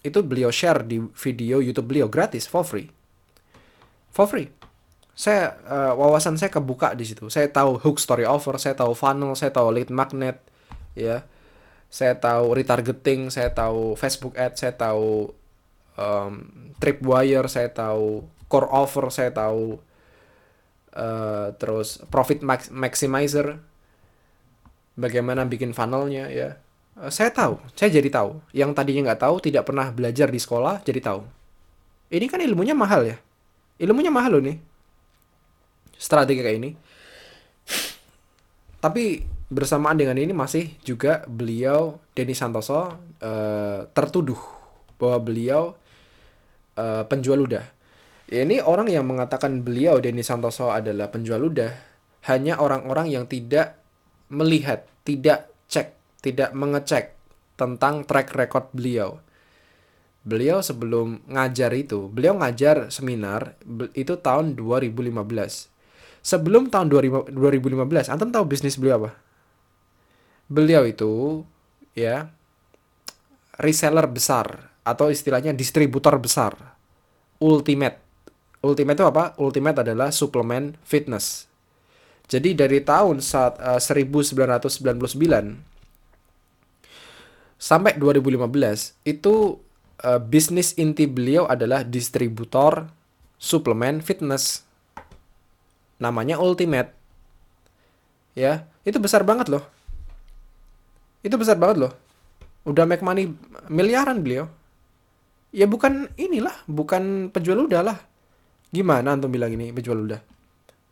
itu 0.00 0.24
beliau 0.24 0.48
share 0.48 0.80
di 0.80 0.96
video 1.12 1.60
YouTube 1.60 1.92
beliau 1.92 2.08
gratis 2.08 2.48
for 2.48 2.64
free. 2.64 2.88
For 4.08 4.24
free. 4.24 4.48
Saya 5.12 5.60
uh, 5.68 5.92
wawasan 6.00 6.40
saya 6.40 6.48
kebuka 6.48 6.96
di 6.96 7.04
situ. 7.04 7.28
Saya 7.28 7.52
tahu 7.52 7.76
hook 7.76 8.00
story 8.00 8.24
offer, 8.24 8.56
saya 8.56 8.72
tahu 8.72 8.96
funnel, 8.96 9.36
saya 9.36 9.52
tahu 9.52 9.68
lead 9.68 9.92
magnet, 9.92 10.40
ya. 10.96 11.28
Saya 11.88 12.14
tahu 12.20 12.52
retargeting, 12.52 13.32
saya 13.32 13.48
tahu 13.48 13.96
Facebook 13.96 14.36
ad, 14.36 14.60
saya 14.60 14.76
tahu 14.76 15.32
um, 15.96 16.32
tripwire, 16.76 17.48
saya 17.48 17.72
tahu 17.72 18.28
core 18.48 18.68
offer, 18.68 19.08
saya 19.08 19.32
tahu 19.32 19.80
uh, 20.92 21.48
terus 21.56 22.04
profit 22.12 22.44
max 22.44 22.68
maximizer, 22.68 23.56
bagaimana 25.00 25.48
bikin 25.48 25.72
funnelnya, 25.72 26.28
ya 26.28 26.60
Eh, 26.98 27.12
saya 27.14 27.30
tahu, 27.30 27.62
saya 27.78 27.94
jadi 27.94 28.10
tahu. 28.10 28.42
Yang 28.50 28.70
tadinya 28.74 29.02
nggak 29.10 29.22
tahu, 29.22 29.36
tidak 29.38 29.70
pernah 29.70 29.86
belajar 29.94 30.28
di 30.28 30.40
sekolah, 30.42 30.82
jadi 30.82 30.98
tahu. 30.98 31.22
Ini 32.10 32.26
kan 32.26 32.42
ilmunya 32.42 32.74
mahal 32.74 33.06
ya. 33.06 33.16
Ilmunya 33.78 34.10
mahal 34.10 34.38
loh 34.38 34.42
nih. 34.42 34.58
Strategi 35.94 36.42
kayak 36.42 36.58
ini. 36.58 36.70
Tapi 38.82 39.22
bersamaan 39.48 39.96
dengan 39.96 40.20
ini 40.20 40.36
masih 40.36 40.76
juga 40.84 41.24
beliau 41.24 41.96
Denny 42.12 42.36
Santoso 42.36 42.96
uh, 43.24 43.80
tertuduh 43.96 44.38
bahwa 45.00 45.18
beliau 45.24 45.62
uh, 46.76 47.04
penjual 47.08 47.40
ludah. 47.40 47.64
Ini 48.28 48.60
orang 48.60 48.92
yang 48.92 49.08
mengatakan 49.08 49.64
beliau 49.64 50.04
Denny 50.04 50.20
Santoso 50.20 50.68
adalah 50.68 51.08
penjual 51.08 51.40
ludah 51.40 51.72
hanya 52.28 52.60
orang-orang 52.60 53.08
yang 53.08 53.24
tidak 53.24 53.80
melihat, 54.28 54.84
tidak 55.08 55.48
cek 55.68 55.96
tidak 56.20 56.50
mengecek 56.52 57.14
tentang 57.54 58.04
track 58.04 58.34
record 58.34 58.70
beliau. 58.74 59.22
Beliau 60.28 60.60
sebelum 60.60 61.24
ngajar 61.24 61.72
itu, 61.72 62.10
beliau 62.10 62.36
ngajar 62.36 62.92
seminar 62.92 63.56
itu 63.96 64.18
tahun 64.20 64.58
2015. 64.58 65.08
Sebelum 66.20 66.68
tahun 66.68 66.92
2015, 66.92 68.12
antum 68.12 68.28
tahu 68.28 68.44
bisnis 68.44 68.76
beliau 68.76 69.06
apa? 69.06 69.27
Beliau 70.48 70.88
itu 70.88 71.44
ya 71.92 72.32
reseller 73.60 74.08
besar 74.08 74.72
atau 74.80 75.12
istilahnya 75.12 75.52
distributor 75.52 76.16
besar. 76.16 76.56
Ultimate. 77.38 78.00
Ultimate 78.64 78.96
itu 78.98 79.06
apa? 79.06 79.24
Ultimate 79.38 79.84
adalah 79.84 80.08
suplemen 80.10 80.74
fitness. 80.82 81.46
Jadi 82.28 82.52
dari 82.56 82.80
tahun 82.84 83.20
saat 83.24 83.60
uh, 83.60 83.80
1999 83.80 85.00
sampai 87.58 87.92
2015 87.96 88.46
itu 89.08 89.58
uh, 90.04 90.20
bisnis 90.22 90.76
inti 90.76 91.08
beliau 91.08 91.48
adalah 91.48 91.82
distributor 91.84 92.88
suplemen 93.40 94.00
fitness. 94.04 94.64
Namanya 95.98 96.38
Ultimate. 96.38 96.94
Ya, 98.38 98.70
itu 98.86 99.02
besar 99.02 99.26
banget 99.26 99.50
loh. 99.50 99.77
Itu 101.22 101.34
besar 101.38 101.58
banget 101.58 101.88
loh. 101.88 101.92
Udah 102.68 102.84
make 102.84 103.02
money 103.02 103.32
miliaran 103.70 104.22
beliau. 104.22 104.46
Ya 105.54 105.64
bukan 105.64 106.12
inilah, 106.20 106.52
bukan 106.68 107.32
penjual 107.32 107.64
udah 107.64 107.80
lah. 107.80 107.98
Gimana 108.68 109.16
antum 109.16 109.32
bilang 109.32 109.54
ini 109.54 109.72
penjual 109.72 110.04
udah? 110.04 110.20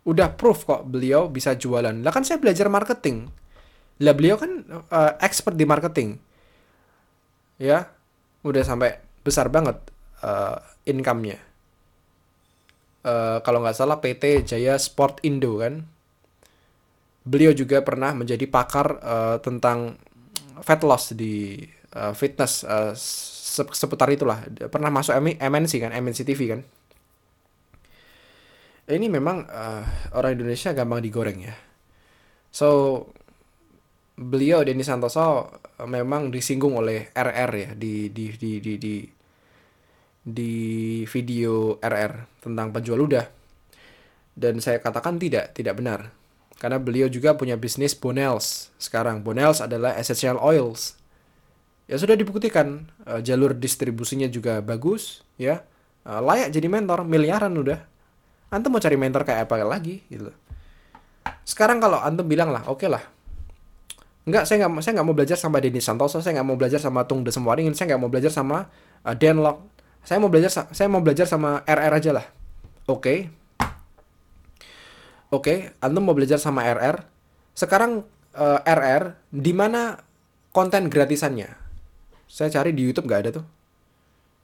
Udah 0.08 0.32
proof 0.32 0.64
kok 0.64 0.88
beliau 0.88 1.28
bisa 1.28 1.52
jualan. 1.52 1.92
Lah 2.00 2.12
kan 2.14 2.24
saya 2.24 2.40
belajar 2.40 2.72
marketing. 2.72 3.28
Lah 4.00 4.14
beliau 4.16 4.40
kan 4.40 4.64
uh, 4.70 5.12
expert 5.20 5.56
di 5.56 5.68
marketing 5.68 6.16
ya 7.56 7.88
udah 8.44 8.62
sampai 8.62 9.00
besar 9.24 9.48
banget 9.48 9.80
uh, 10.22 10.60
income-nya. 10.86 11.40
Uh, 13.06 13.38
kalau 13.42 13.62
nggak 13.62 13.76
salah 13.76 13.98
PT 14.02 14.46
Jaya 14.46 14.78
Sport 14.78 15.24
Indo 15.26 15.58
kan. 15.58 15.82
Beliau 17.26 17.50
juga 17.50 17.82
pernah 17.82 18.14
menjadi 18.14 18.46
pakar 18.46 19.02
uh, 19.02 19.36
tentang 19.42 19.98
fat 20.62 20.80
loss 20.84 21.12
di 21.12 21.60
uh, 21.96 22.12
fitness 22.12 22.64
uh, 22.64 22.92
seputar 23.72 24.08
itulah. 24.12 24.44
Pernah 24.68 24.92
masuk 24.92 25.16
MNC 25.40 25.72
kan, 25.80 25.92
MNC 25.92 26.20
TV 26.24 26.40
kan. 26.52 26.60
Ini 28.86 29.10
memang 29.10 29.42
uh, 29.50 29.82
orang 30.14 30.38
Indonesia 30.38 30.70
gampang 30.70 31.02
digoreng 31.02 31.42
ya. 31.42 31.54
So 32.54 32.68
beliau 34.16 34.64
Denny 34.64 34.86
Santoso 34.86 35.60
memang 35.84 36.32
disinggung 36.32 36.78
oleh 36.78 37.12
RR 37.12 37.50
ya 37.52 37.70
di 37.76 38.08
di 38.14 38.32
di 38.32 38.50
di 38.62 38.72
di, 38.80 38.94
di 40.24 40.52
video 41.04 41.76
RR 41.82 42.40
tentang 42.40 42.70
penjual 42.70 42.96
ludah. 42.96 43.26
Dan 44.36 44.60
saya 44.60 44.78
katakan 44.84 45.16
tidak, 45.16 45.56
tidak 45.56 45.80
benar. 45.80 46.12
Karena 46.56 46.80
beliau 46.80 47.06
juga 47.12 47.36
punya 47.36 47.54
bisnis 47.60 47.92
Bonels 47.92 48.72
sekarang. 48.80 49.20
Bonels 49.20 49.60
adalah 49.60 49.92
essential 50.00 50.40
oils. 50.40 50.96
Ya 51.86 52.00
sudah 52.00 52.16
dibuktikan 52.16 52.90
uh, 53.06 53.20
jalur 53.20 53.54
distribusinya 53.54 54.26
juga 54.26 54.58
bagus, 54.64 55.22
ya. 55.36 55.62
Uh, 56.02 56.18
layak 56.24 56.50
jadi 56.50 56.66
mentor, 56.66 57.04
miliaran 57.04 57.52
udah. 57.54 57.84
Antum 58.50 58.74
mau 58.74 58.82
cari 58.82 58.96
mentor 58.96 59.22
kayak 59.26 59.46
apa 59.46 59.62
lagi 59.62 60.02
gitu. 60.08 60.32
Sekarang 61.46 61.78
kalau 61.78 62.00
antum 62.00 62.26
bilang 62.26 62.50
lah, 62.50 62.66
oke 62.66 62.82
okay 62.82 62.88
lah, 62.90 63.02
Enggak, 64.26 64.42
saya 64.42 64.66
nggak 64.66 64.82
saya 64.82 64.92
nggak 64.98 65.06
mau 65.06 65.14
belajar 65.14 65.38
sama 65.38 65.62
Denny 65.62 65.78
Santoso, 65.78 66.18
saya 66.18 66.34
nggak 66.34 66.48
mau 66.50 66.58
belajar 66.58 66.82
sama 66.82 67.06
Tung 67.06 67.22
Desem 67.22 67.46
Waringin, 67.46 67.78
saya 67.78 67.94
nggak 67.94 68.02
mau 68.02 68.10
belajar 68.10 68.34
sama 68.34 68.66
uh, 69.06 69.14
Dan 69.14 69.38
Lok. 69.38 69.62
Saya 70.02 70.18
mau 70.18 70.26
belajar 70.26 70.50
saya 70.50 70.88
mau 70.90 70.98
belajar 70.98 71.30
sama 71.30 71.62
RR 71.62 71.92
aja 71.94 72.10
lah. 72.10 72.26
Oke. 72.90 72.98
Okay. 72.98 73.18
Oke, 75.34 75.42
okay, 75.42 75.58
Anda 75.82 75.98
mau 75.98 76.14
belajar 76.14 76.38
sama 76.38 76.62
RR. 76.62 77.02
Sekarang 77.56 78.06
uh, 78.36 78.60
RR 78.62 79.16
di 79.32 79.50
mana 79.50 79.98
konten 80.54 80.86
gratisannya? 80.86 81.50
Saya 82.26 82.50
cari 82.50 82.74
di 82.74 82.86
YouTube 82.86 83.10
nggak 83.10 83.20
ada 83.26 83.30
tuh. 83.42 83.46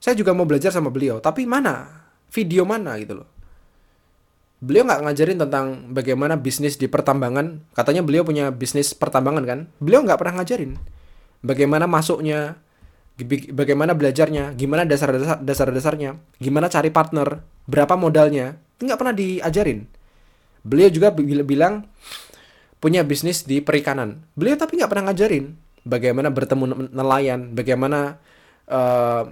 Saya 0.02 0.18
juga 0.18 0.34
mau 0.34 0.46
belajar 0.46 0.74
sama 0.74 0.90
beliau, 0.90 1.22
tapi 1.22 1.46
mana? 1.46 2.02
Video 2.34 2.66
mana 2.66 2.98
gitu 2.98 3.22
loh 3.22 3.28
beliau 4.62 4.86
nggak 4.86 5.02
ngajarin 5.02 5.38
tentang 5.42 5.66
bagaimana 5.90 6.38
bisnis 6.38 6.78
di 6.78 6.86
pertambangan. 6.86 7.66
Katanya 7.74 8.06
beliau 8.06 8.22
punya 8.22 8.54
bisnis 8.54 8.94
pertambangan 8.94 9.42
kan. 9.42 9.58
Beliau 9.82 10.06
nggak 10.06 10.22
pernah 10.22 10.38
ngajarin 10.38 10.78
bagaimana 11.42 11.90
masuknya, 11.90 12.56
bagaimana 13.50 13.92
belajarnya, 13.92 14.54
gimana 14.54 14.86
dasar-dasar 14.86 15.42
dasar-dasarnya, 15.42 16.16
gimana 16.38 16.70
cari 16.70 16.94
partner, 16.94 17.42
berapa 17.66 17.98
modalnya. 17.98 18.56
Nggak 18.78 18.98
pernah 18.98 19.14
diajarin. 19.14 19.84
Beliau 20.62 20.88
juga 20.90 21.10
bilang 21.42 21.86
punya 22.82 23.02
bisnis 23.06 23.46
di 23.46 23.62
perikanan. 23.62 24.22
Beliau 24.34 24.58
tapi 24.58 24.78
nggak 24.78 24.90
pernah 24.90 25.10
ngajarin 25.10 25.54
bagaimana 25.82 26.30
bertemu 26.30 26.90
nelayan, 26.94 27.54
bagaimana 27.54 28.18
uh, 28.70 29.26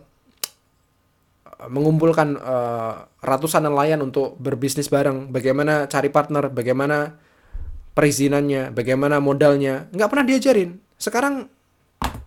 mengumpulkan 1.70 2.40
uh, 2.40 3.04
ratusan 3.20 3.68
nelayan 3.68 4.00
untuk 4.00 4.34
berbisnis 4.40 4.88
bareng, 4.88 5.30
bagaimana 5.30 5.86
cari 5.86 6.08
partner, 6.08 6.48
bagaimana 6.48 7.20
perizinannya, 7.92 8.72
bagaimana 8.72 9.20
modalnya, 9.20 9.86
nggak 9.92 10.08
pernah 10.10 10.26
diajarin. 10.26 10.80
Sekarang 10.96 11.46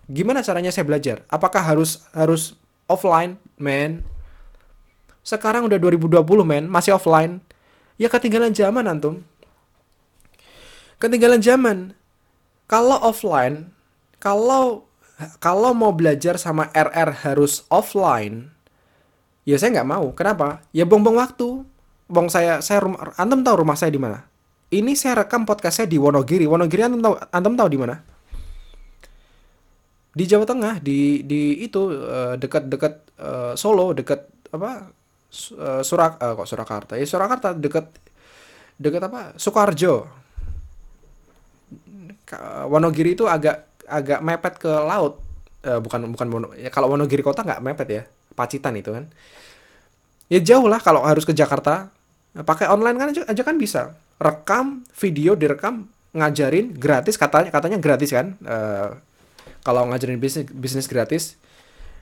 gimana 0.06 0.44
caranya 0.44 0.70
saya 0.70 0.86
belajar? 0.86 1.26
Apakah 1.26 1.66
harus 1.66 2.04
harus 2.14 2.54
offline, 2.86 3.36
man? 3.58 4.06
Sekarang 5.24 5.66
udah 5.66 5.80
2020, 5.80 6.20
men, 6.44 6.68
masih 6.68 6.94
offline. 6.94 7.40
Ya 8.00 8.10
ketinggalan 8.10 8.54
zaman 8.54 8.86
antum. 8.90 9.22
Ketinggalan 10.98 11.42
zaman. 11.42 11.94
Kalau 12.66 12.96
offline, 13.02 13.70
kalau 14.18 14.88
kalau 15.38 15.70
mau 15.76 15.94
belajar 15.94 16.40
sama 16.40 16.72
RR 16.74 17.22
harus 17.22 17.62
offline, 17.70 18.54
Ya 19.44 19.60
saya 19.60 19.80
nggak 19.80 19.88
mau. 19.88 20.06
Kenapa? 20.16 20.64
Ya 20.72 20.88
buang-buang 20.88 21.20
waktu. 21.20 21.68
Bong 22.04 22.28
saya 22.28 22.60
saya 22.60 22.84
rumah 22.84 23.12
antum 23.16 23.44
tahu 23.44 23.64
rumah 23.64 23.76
saya 23.76 23.92
di 23.92 24.00
mana? 24.00 24.24
Ini 24.72 24.92
saya 24.96 25.24
rekam 25.24 25.44
podcast 25.44 25.80
saya 25.80 25.88
di 25.88 26.00
Wonogiri. 26.00 26.48
Wonogiri 26.48 26.84
antum 26.84 27.00
tahu 27.04 27.14
antum 27.28 27.54
tahu 27.56 27.68
di 27.68 27.78
mana? 27.80 27.96
Di 30.14 30.24
Jawa 30.24 30.48
Tengah, 30.48 30.80
di 30.80 31.20
di 31.28 31.60
itu 31.60 31.92
uh, 31.92 32.40
dekat-dekat 32.40 32.94
uh, 33.20 33.52
Solo, 33.56 33.92
dekat 33.92 34.24
apa? 34.52 34.88
Uh, 35.54 35.82
Surak 35.82 36.22
uh, 36.22 36.38
kok 36.38 36.46
Surakarta. 36.46 36.94
Ya 36.94 37.06
Surakarta 37.06 37.50
dekat 37.52 37.90
dekat 38.78 39.02
apa? 39.10 39.34
Sukoharjo. 39.34 40.06
Wonogiri 42.70 43.14
itu 43.14 43.26
agak 43.26 43.66
agak 43.86 44.20
mepet 44.22 44.54
ke 44.58 44.70
laut. 44.70 45.22
Eh, 45.64 45.80
bukan 45.80 46.12
bukan 46.12 46.28
mono, 46.28 46.48
ya 46.52 46.68
kalau 46.68 46.92
Wonogiri 46.92 47.24
kota 47.24 47.40
nggak 47.40 47.64
mepet 47.64 47.88
ya, 47.88 48.02
Pacitan 48.36 48.76
itu 48.76 48.92
kan. 48.92 49.08
Ya 50.28 50.36
jauh 50.36 50.68
lah 50.68 50.76
kalau 50.76 51.00
harus 51.08 51.24
ke 51.24 51.32
Jakarta. 51.32 51.88
Pakai 52.34 52.66
online 52.66 52.98
kan 52.98 53.08
aja, 53.14 53.22
aja 53.24 53.42
kan 53.46 53.56
bisa. 53.56 53.96
Rekam 54.20 54.84
video 54.98 55.38
direkam 55.38 55.88
ngajarin 56.12 56.76
gratis 56.76 57.16
katanya 57.16 57.48
katanya 57.48 57.78
gratis 57.80 58.12
kan. 58.12 58.36
Eh, 58.44 58.88
kalau 59.64 59.88
ngajarin 59.88 60.20
bisnis 60.20 60.44
bisnis 60.52 60.84
gratis 60.84 61.40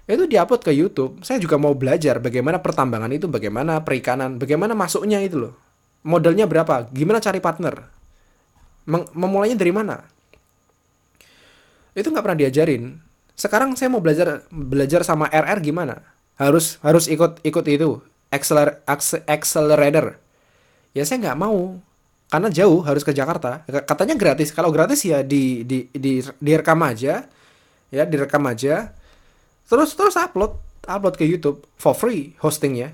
itu 0.06 0.26
diupload 0.26 0.62
ke 0.66 0.72
YouTube. 0.74 1.22
Saya 1.22 1.38
juga 1.38 1.54
mau 1.58 1.72
belajar 1.78 2.18
bagaimana 2.18 2.58
pertambangan 2.58 3.10
itu, 3.14 3.30
bagaimana 3.30 3.78
perikanan, 3.86 4.34
bagaimana 4.34 4.74
masuknya 4.74 5.22
itu 5.22 5.48
loh. 5.48 5.54
Modalnya 6.02 6.50
berapa? 6.50 6.90
Gimana 6.90 7.22
cari 7.22 7.38
partner? 7.38 7.86
Mem 8.90 9.06
memulainya 9.14 9.54
dari 9.54 9.70
mana? 9.70 10.02
Itu 11.94 12.10
nggak 12.10 12.24
pernah 12.26 12.38
diajarin. 12.42 12.98
Sekarang 13.38 13.78
saya 13.78 13.94
mau 13.94 14.02
belajar 14.02 14.42
belajar 14.50 15.06
sama 15.06 15.30
RR 15.30 15.62
gimana? 15.62 16.02
Harus 16.34 16.82
harus 16.82 17.06
ikut 17.06 17.38
ikut 17.46 17.64
itu 17.70 18.02
acceler, 18.34 18.82
accelerator. 19.30 20.18
Ya 20.90 21.06
saya 21.06 21.30
nggak 21.30 21.38
mau 21.38 21.78
karena 22.26 22.50
jauh 22.50 22.82
harus 22.82 23.06
ke 23.06 23.14
Jakarta. 23.14 23.62
Katanya 23.86 24.18
gratis. 24.18 24.50
Kalau 24.50 24.74
gratis 24.74 25.06
ya 25.06 25.22
di 25.22 25.62
di 25.62 25.86
di 25.94 26.18
direkam 26.42 26.82
aja, 26.82 27.30
ya 27.94 28.02
direkam 28.02 28.42
aja 28.50 28.90
terus 29.72 29.96
terus 29.96 30.20
upload 30.20 30.61
upload 30.85 31.16
ke 31.16 31.24
YouTube 31.24 31.64
for 31.80 31.96
free 31.96 32.37
hostingnya. 32.44 32.92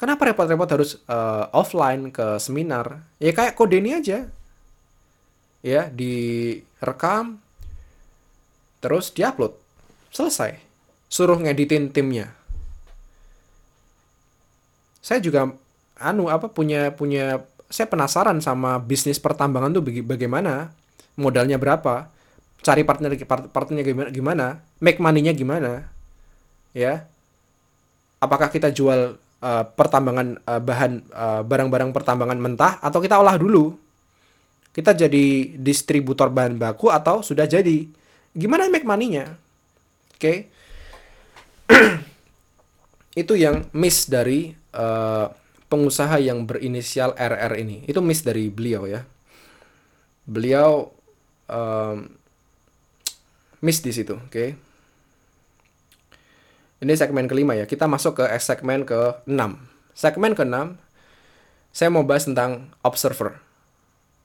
Kenapa 0.00 0.28
repot-repot 0.28 0.68
harus 0.72 1.00
uh, 1.08 1.52
offline 1.52 2.08
ke 2.08 2.40
seminar? 2.40 3.04
Ya 3.20 3.36
kayak 3.36 3.56
kode 3.56 3.80
ini 3.80 3.96
aja. 3.96 4.28
Ya 5.60 5.92
direkam 5.92 7.44
terus 8.80 9.12
diupload. 9.12 9.52
Selesai. 10.08 10.56
Suruh 11.12 11.36
ngeditin 11.36 11.92
timnya. 11.92 12.32
Saya 15.04 15.20
juga 15.20 15.52
anu 16.00 16.32
apa 16.32 16.48
punya 16.48 16.92
punya 16.96 17.44
saya 17.68 17.88
penasaran 17.88 18.40
sama 18.40 18.80
bisnis 18.80 19.20
pertambangan 19.20 19.76
tuh 19.76 19.84
bagaimana 20.04 20.72
modalnya 21.16 21.60
berapa 21.60 22.12
cari 22.66 22.82
partner 22.82 23.14
partnernya 23.46 23.84
gimana 23.86 24.10
gimana 24.10 24.46
make 24.82 24.98
money-nya 24.98 25.30
gimana 25.30 25.86
ya. 26.74 27.06
Apakah 28.18 28.50
kita 28.50 28.74
jual 28.74 29.16
uh, 29.16 29.64
pertambangan 29.78 30.40
uh, 30.44 30.58
bahan 30.58 30.92
uh, 31.14 31.42
barang-barang 31.46 31.94
pertambangan 31.94 32.36
mentah 32.36 32.82
atau 32.82 32.98
kita 32.98 33.16
olah 33.16 33.38
dulu? 33.38 33.78
Kita 34.74 34.92
jadi 34.92 35.56
distributor 35.56 36.28
bahan 36.28 36.60
baku 36.60 36.92
atau 36.92 37.24
sudah 37.24 37.48
jadi? 37.48 37.88
Gimana 38.36 38.68
make 38.68 38.84
money-nya? 38.84 39.32
Oke. 40.12 40.20
Okay? 40.20 40.36
itu 43.24 43.32
yang 43.32 43.64
miss 43.72 44.04
dari 44.04 44.52
uh, 44.76 45.32
pengusaha 45.72 46.20
yang 46.20 46.44
berinisial 46.44 47.16
RR 47.16 47.56
ini. 47.56 47.88
Itu 47.88 48.04
miss 48.04 48.20
dari 48.20 48.52
beliau 48.52 48.84
ya. 48.84 49.00
Beliau 50.28 50.92
um, 51.48 52.04
miss 53.60 53.84
di 53.84 53.92
situ, 53.92 54.16
oke. 54.16 54.30
Okay? 54.32 54.48
Ini 56.76 56.92
segmen 56.92 57.24
kelima 57.24 57.56
ya. 57.56 57.64
Kita 57.64 57.88
masuk 57.88 58.20
ke 58.20 58.24
segmen 58.36 58.84
ke-6. 58.84 59.40
Segmen 59.96 60.36
ke-6 60.36 60.76
saya 61.76 61.92
mau 61.92 62.08
bahas 62.08 62.24
tentang 62.24 62.72
observer. 62.80 63.36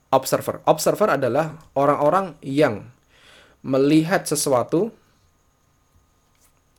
Observer. 0.08 0.64
Observer 0.64 1.20
adalah 1.20 1.60
orang-orang 1.76 2.32
yang 2.40 2.88
melihat 3.60 4.24
sesuatu 4.24 4.88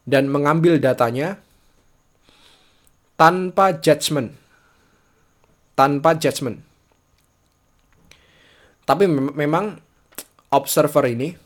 dan 0.09 0.33
mengambil 0.33 0.81
datanya 0.81 1.37
tanpa 3.13 3.77
judgement. 3.77 4.33
Tanpa 5.77 6.17
judgement. 6.17 6.57
Tapi 8.89 9.05
memang 9.13 9.77
observer 10.49 11.05
ini 11.05 11.37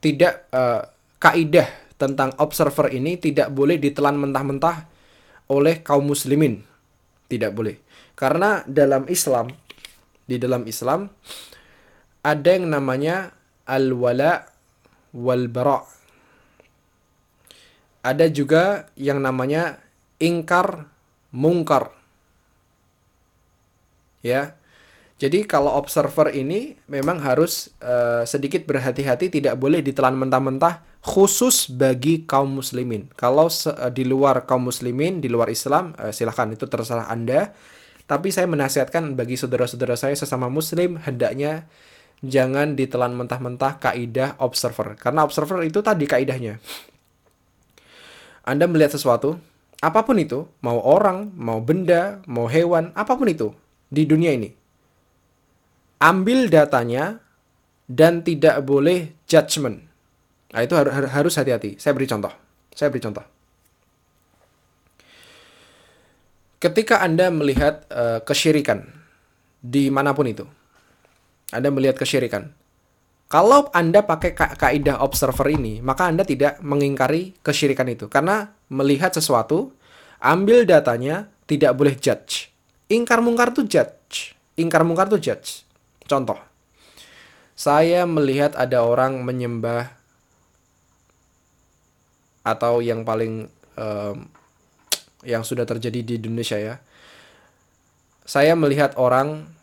tidak 0.00 0.48
uh, 0.52 0.84
kaidah 1.20 1.68
tentang 2.00 2.32
observer 2.40 2.88
ini 2.90 3.20
tidak 3.20 3.52
boleh 3.52 3.76
ditelan 3.76 4.16
mentah-mentah 4.16 4.88
oleh 5.52 5.84
kaum 5.84 6.08
muslimin. 6.08 6.64
Tidak 7.28 7.52
boleh. 7.52 7.76
Karena 8.16 8.64
dalam 8.64 9.06
Islam 9.06 9.52
di 10.24 10.40
dalam 10.40 10.64
Islam 10.64 11.06
ada 12.24 12.48
yang 12.48 12.72
namanya 12.72 13.36
al-wala 13.68 14.48
wal 15.12 15.46
bara. 15.52 15.84
Ada 18.00 18.32
juga 18.32 18.88
yang 18.96 19.20
namanya 19.20 19.76
ingkar 20.16 20.88
mungkar. 21.36 21.92
Ya. 24.24 24.56
Jadi 25.20 25.44
kalau 25.44 25.76
observer 25.76 26.32
ini 26.32 26.80
memang 26.88 27.20
harus 27.20 27.68
uh, 27.84 28.24
sedikit 28.24 28.64
berhati-hati 28.64 29.28
tidak 29.28 29.60
boleh 29.60 29.84
ditelan 29.84 30.16
mentah-mentah 30.16 30.80
khusus 31.04 31.68
bagi 31.68 32.24
kaum 32.24 32.56
muslimin. 32.56 33.04
Kalau 33.20 33.52
uh, 33.52 33.92
di 33.92 34.08
luar 34.08 34.48
kaum 34.48 34.72
muslimin, 34.72 35.20
di 35.20 35.28
luar 35.28 35.52
Islam, 35.52 35.92
uh, 36.00 36.08
silahkan 36.08 36.48
itu 36.48 36.64
terserah 36.64 37.12
Anda. 37.12 37.52
Tapi 38.08 38.32
saya 38.32 38.48
menasihatkan 38.48 39.12
bagi 39.12 39.36
saudara-saudara 39.36 39.92
saya 39.92 40.16
sesama 40.16 40.48
muslim 40.48 40.96
hendaknya 40.96 41.68
jangan 42.24 42.72
ditelan 42.72 43.12
mentah-mentah 43.12 43.76
kaidah 43.76 44.40
observer. 44.40 44.96
Karena 44.96 45.20
observer 45.28 45.60
itu 45.68 45.84
tadi 45.84 46.08
kaidahnya. 46.08 46.56
Anda 48.48 48.64
melihat 48.64 48.96
sesuatu, 48.96 49.36
apa 49.84 50.00
pun 50.00 50.16
itu, 50.16 50.48
mau 50.64 50.80
orang, 50.80 51.28
mau 51.36 51.60
benda, 51.60 52.24
mau 52.24 52.48
hewan, 52.48 52.88
apa 52.96 53.20
pun 53.20 53.28
itu 53.28 53.52
di 53.92 54.08
dunia 54.08 54.32
ini 54.32 54.59
ambil 56.00 56.48
datanya 56.48 57.20
dan 57.84 58.24
tidak 58.24 58.64
boleh 58.64 59.14
judgment. 59.28 59.84
Nah, 60.50 60.60
itu 60.64 60.74
harus 60.90 61.34
hati-hati. 61.38 61.78
Saya 61.78 61.94
beri 61.94 62.08
contoh. 62.10 62.32
Saya 62.74 62.88
beri 62.90 63.02
contoh. 63.04 63.22
Ketika 66.60 67.00
Anda 67.00 67.32
melihat 67.32 67.88
uh, 67.88 68.20
kesyirikan 68.20 68.84
di 69.60 69.88
mana 69.88 70.12
pun 70.12 70.28
itu, 70.28 70.44
Anda 71.54 71.72
melihat 71.72 71.96
kesyirikan. 71.96 72.52
Kalau 73.30 73.70
Anda 73.70 74.02
pakai 74.02 74.34
ka 74.34 74.58
kaidah 74.58 75.00
observer 75.00 75.54
ini, 75.54 75.78
maka 75.80 76.10
Anda 76.10 76.26
tidak 76.26 76.58
mengingkari 76.60 77.38
kesyirikan 77.40 77.86
itu. 77.88 78.10
Karena 78.10 78.50
melihat 78.68 79.14
sesuatu, 79.14 79.72
ambil 80.18 80.66
datanya, 80.66 81.30
tidak 81.46 81.78
boleh 81.78 81.94
judge. 81.96 82.50
Ingkar 82.90 83.22
mungkar 83.22 83.54
itu 83.54 83.64
judge. 83.64 84.34
Ingkar 84.58 84.82
mungkar 84.82 85.06
itu 85.14 85.30
judge. 85.30 85.69
Contoh, 86.10 86.42
saya 87.54 88.02
melihat 88.02 88.58
ada 88.58 88.82
orang 88.82 89.22
menyembah 89.22 89.94
atau 92.42 92.82
yang 92.82 93.06
paling 93.06 93.46
um, 93.78 94.26
yang 95.22 95.46
sudah 95.46 95.62
terjadi 95.62 96.02
di 96.02 96.18
Indonesia 96.18 96.58
ya. 96.58 96.82
Saya 98.26 98.58
melihat 98.58 98.98
orang 98.98 99.54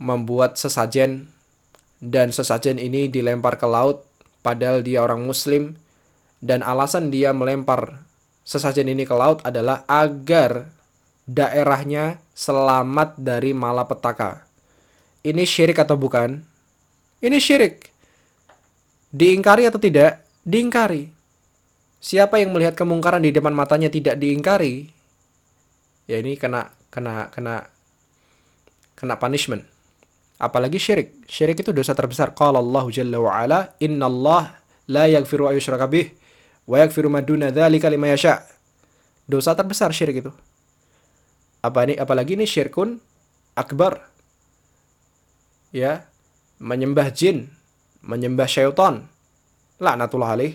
membuat 0.00 0.56
sesajen 0.56 1.28
dan 2.00 2.32
sesajen 2.32 2.80
ini 2.80 3.12
dilempar 3.12 3.60
ke 3.60 3.68
laut 3.68 4.08
padahal 4.40 4.80
dia 4.80 5.04
orang 5.04 5.20
muslim 5.20 5.76
dan 6.40 6.64
alasan 6.64 7.12
dia 7.12 7.36
melempar 7.36 8.08
sesajen 8.40 8.88
ini 8.88 9.04
ke 9.04 9.12
laut 9.12 9.44
adalah 9.44 9.84
agar 9.84 10.72
daerahnya 11.28 12.22
selamat 12.32 13.20
dari 13.20 13.52
malapetaka 13.52 14.47
ini 15.26 15.42
syirik 15.42 15.78
atau 15.78 15.98
bukan? 15.98 16.42
Ini 17.18 17.38
syirik. 17.42 17.90
Diingkari 19.10 19.66
atau 19.66 19.80
tidak? 19.80 20.22
Diingkari. 20.46 21.10
Siapa 21.98 22.38
yang 22.38 22.54
melihat 22.54 22.78
kemungkaran 22.78 23.18
di 23.18 23.34
depan 23.34 23.50
matanya 23.50 23.90
tidak 23.90 24.22
diingkari, 24.22 24.86
ya 26.06 26.22
ini 26.22 26.38
kena 26.38 26.70
kena 26.94 27.26
kena 27.34 27.66
kena 28.94 29.14
punishment. 29.18 29.66
Apalagi 30.38 30.78
syirik. 30.78 31.26
Syirik 31.26 31.66
itu 31.66 31.74
dosa 31.74 31.98
terbesar. 31.98 32.30
Qala 32.38 32.62
Allah 32.62 32.86
Jalla 32.94 33.18
wa 33.18 33.34
ala, 33.34 33.74
"Inna 33.82 34.06
Allah 34.06 34.62
la 34.86 35.10
yaghfiru 35.10 35.50
an 35.50 35.58
yushraka 35.58 35.90
bih 35.90 36.14
wa 36.70 36.78
yaghfiru 36.78 37.10
ma 37.10 37.18
duna 37.18 37.50
dzalika 37.50 37.90
liman 37.90 38.14
yasha." 38.14 38.46
Dosa 39.26 39.58
terbesar 39.58 39.90
syirik 39.90 40.22
itu. 40.22 40.30
Apa 41.58 41.90
ini 41.90 41.98
apalagi 41.98 42.38
ini 42.38 42.46
syirkun 42.46 43.02
akbar 43.58 44.06
ya 45.74 46.06
menyembah 46.58 47.08
jin, 47.14 47.50
menyembah 48.02 48.48
syaitan. 48.50 49.06
Laknatullah 49.78 50.34
alaih. 50.34 50.54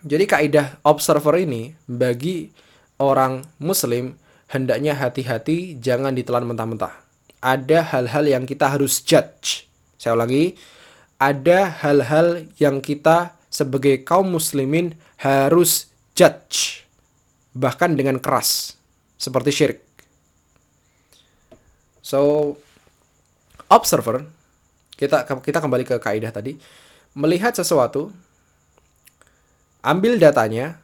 Jadi 0.00 0.24
kaidah 0.24 0.80
observer 0.86 1.42
ini 1.42 1.74
bagi 1.84 2.48
orang 3.02 3.44
muslim 3.60 4.16
hendaknya 4.48 4.96
hati-hati 4.96 5.76
jangan 5.76 6.16
ditelan 6.16 6.48
mentah-mentah. 6.48 6.94
Ada 7.38 7.84
hal-hal 7.94 8.24
yang 8.26 8.44
kita 8.48 8.72
harus 8.72 9.04
judge. 9.04 9.68
Saya 10.00 10.16
ulangi, 10.16 10.56
ada 11.18 11.68
hal-hal 11.82 12.46
yang 12.56 12.78
kita 12.78 13.36
sebagai 13.50 14.06
kaum 14.06 14.30
muslimin 14.30 14.94
harus 15.18 15.90
judge 16.14 16.86
bahkan 17.58 17.98
dengan 17.98 18.22
keras 18.22 18.78
seperti 19.18 19.50
syirik. 19.50 19.80
So 22.02 22.54
observer 23.68 24.24
kita 24.98 25.24
kita 25.24 25.58
kembali 25.62 25.84
ke 25.86 25.96
kaidah 26.02 26.34
tadi 26.34 26.58
melihat 27.14 27.54
sesuatu 27.54 28.10
ambil 29.82 30.18
datanya 30.18 30.80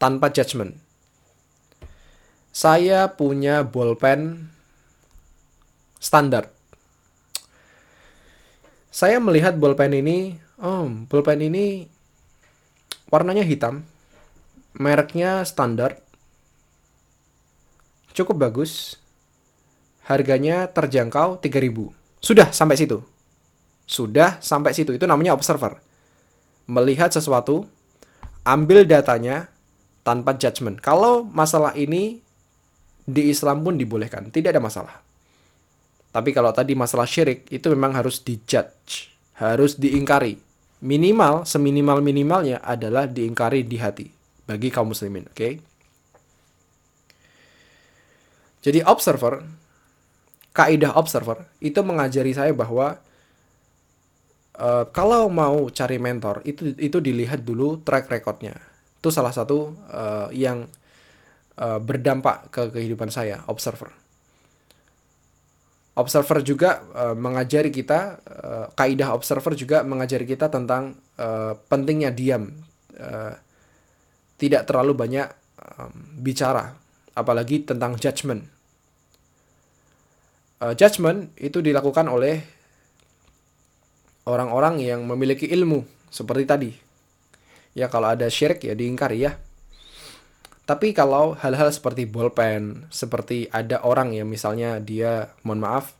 tanpa 0.00 0.32
judgement. 0.32 0.76
Saya 2.56 3.12
punya 3.12 3.60
bolpen 3.60 4.48
standar. 6.00 6.48
Saya 8.88 9.20
melihat 9.20 9.60
bolpen 9.60 9.92
ini, 9.92 10.40
oh, 10.56 10.88
bolpen 11.04 11.44
ini 11.44 11.84
warnanya 13.12 13.44
hitam, 13.44 13.84
mereknya 14.72 15.44
standar, 15.44 16.00
cukup 18.16 18.40
bagus, 18.40 18.96
harganya 20.06 20.70
terjangkau 20.70 21.42
3000. 21.42 22.22
Sudah 22.22 22.48
sampai 22.54 22.78
situ. 22.78 23.02
Sudah 23.86 24.38
sampai 24.38 24.72
situ. 24.74 24.94
Itu 24.94 25.06
namanya 25.06 25.34
observer. 25.34 25.78
Melihat 26.66 27.10
sesuatu, 27.14 27.66
ambil 28.46 28.86
datanya 28.86 29.50
tanpa 30.06 30.38
judgement. 30.38 30.78
Kalau 30.78 31.26
masalah 31.26 31.74
ini 31.74 32.22
di 33.06 33.30
Islam 33.30 33.62
pun 33.62 33.74
dibolehkan, 33.78 34.30
tidak 34.30 34.54
ada 34.54 34.62
masalah. 34.62 34.94
Tapi 36.14 36.30
kalau 36.32 36.50
tadi 36.54 36.72
masalah 36.78 37.06
syirik 37.06 37.46
itu 37.50 37.66
memang 37.70 37.94
harus 37.94 38.22
dijudge, 38.22 39.10
harus 39.38 39.78
diingkari. 39.78 40.38
Minimal, 40.82 41.46
seminimal-minimalnya 41.46 42.62
adalah 42.62 43.10
diingkari 43.10 43.66
di 43.66 43.76
hati 43.78 44.06
bagi 44.46 44.70
kaum 44.70 44.94
muslimin, 44.94 45.26
oke? 45.26 45.34
Okay? 45.34 45.52
Jadi 48.66 48.82
observer, 48.82 49.46
kaidah 50.56 50.96
observer 50.96 51.44
itu 51.60 51.76
mengajari 51.84 52.32
saya 52.32 52.56
bahwa 52.56 52.96
uh, 54.56 54.88
kalau 54.88 55.28
mau 55.28 55.68
cari 55.68 56.00
mentor 56.00 56.40
itu 56.48 56.72
itu 56.80 56.96
dilihat 56.96 57.44
dulu 57.44 57.84
track 57.84 58.08
recordnya. 58.08 58.56
Itu 58.96 59.12
salah 59.12 59.36
satu 59.36 59.76
uh, 59.92 60.32
yang 60.32 60.64
uh, 61.60 61.78
berdampak 61.78 62.48
ke 62.48 62.72
kehidupan 62.72 63.12
saya, 63.12 63.44
observer. 63.52 63.92
Observer 65.96 66.40
juga 66.40 66.84
uh, 66.96 67.16
mengajari 67.16 67.68
kita 67.68 68.20
uh, 68.24 68.66
kaidah 68.72 69.12
observer 69.12 69.52
juga 69.52 69.84
mengajari 69.84 70.24
kita 70.24 70.48
tentang 70.48 70.96
uh, 71.20 71.52
pentingnya 71.68 72.12
diam. 72.12 72.48
Uh, 72.96 73.36
tidak 74.36 74.68
terlalu 74.68 74.92
banyak 74.92 75.28
um, 75.56 75.92
bicara 76.20 76.76
apalagi 77.16 77.64
tentang 77.64 77.96
judgement 77.96 78.44
uh, 80.62 80.74
judgement 80.76 81.32
itu 81.40 81.58
dilakukan 81.64 82.06
oleh 82.08 82.40
orang-orang 84.26 84.82
yang 84.82 85.04
memiliki 85.06 85.46
ilmu 85.50 85.86
seperti 86.10 86.44
tadi 86.46 86.70
ya 87.76 87.90
kalau 87.92 88.12
ada 88.12 88.26
syirik 88.30 88.64
ya 88.64 88.72
diingkari 88.72 89.24
ya 89.24 89.36
tapi 90.66 90.90
kalau 90.90 91.38
hal-hal 91.38 91.70
seperti 91.70 92.10
bolpen, 92.10 92.90
seperti 92.90 93.46
ada 93.54 93.86
orang 93.86 94.10
yang 94.10 94.26
misalnya 94.26 94.82
dia, 94.82 95.30
mohon 95.46 95.62
maaf, 95.62 95.94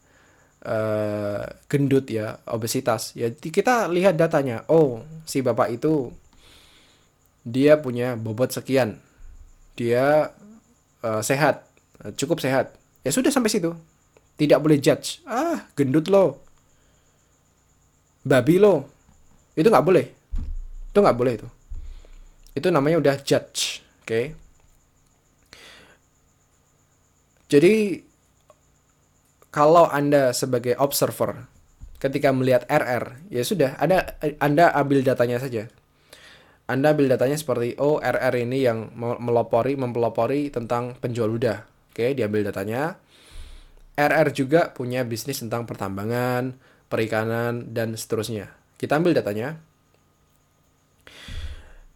uh, 0.66 1.46
gendut 1.70 2.10
ya, 2.10 2.42
obesitas, 2.50 3.14
ya 3.14 3.30
kita 3.30 3.86
lihat 3.86 4.18
datanya. 4.18 4.66
Oh, 4.66 5.06
si 5.22 5.38
bapak 5.38 5.70
itu 5.70 6.10
dia 7.46 7.78
punya 7.78 8.18
bobot 8.18 8.50
sekian, 8.50 8.98
dia 9.78 10.34
uh, 11.06 11.22
sehat, 11.22 11.62
cukup 12.18 12.42
sehat. 12.42 12.74
Ya 13.06 13.14
sudah 13.14 13.30
sampai 13.30 13.54
situ. 13.54 13.70
Tidak 14.36 14.60
boleh 14.60 14.76
judge. 14.76 15.24
Ah, 15.24 15.64
gendut 15.72 16.12
lo, 16.12 16.44
babi 18.20 18.60
lo, 18.60 18.84
itu 19.56 19.68
nggak 19.68 19.86
boleh. 19.86 20.06
Itu 20.92 20.98
nggak 21.00 21.18
boleh 21.18 21.32
itu. 21.40 21.48
Itu 22.52 22.68
namanya 22.68 23.00
udah 23.00 23.16
judge, 23.20 23.80
oke? 24.04 24.08
Okay? 24.08 24.24
Jadi 27.46 28.02
kalau 29.54 29.86
Anda 29.86 30.34
sebagai 30.34 30.74
observer 30.76 31.46
ketika 32.02 32.34
melihat 32.34 32.66
RR, 32.68 33.22
ya 33.30 33.40
sudah, 33.46 33.78
Anda 33.80 34.18
Anda 34.42 34.74
ambil 34.74 35.00
datanya 35.06 35.38
saja. 35.40 35.70
Anda 36.66 36.92
ambil 36.92 37.06
datanya 37.14 37.38
seperti 37.38 37.78
oh 37.78 38.02
RR 38.02 38.34
ini 38.42 38.66
yang 38.66 38.90
melopori 38.98 39.78
mempelopori 39.78 40.50
tentang 40.50 40.98
penjual 40.98 41.30
ludah. 41.30 41.62
Oke, 41.94 42.12
diambil 42.12 42.50
datanya. 42.50 42.98
RR 43.96 44.28
juga 44.36 44.68
punya 44.76 45.02
bisnis 45.08 45.40
tentang 45.40 45.64
pertambangan, 45.64 46.52
perikanan 46.92 47.72
dan 47.72 47.96
seterusnya. 47.96 48.52
Kita 48.76 49.00
ambil 49.00 49.16
datanya. 49.16 49.56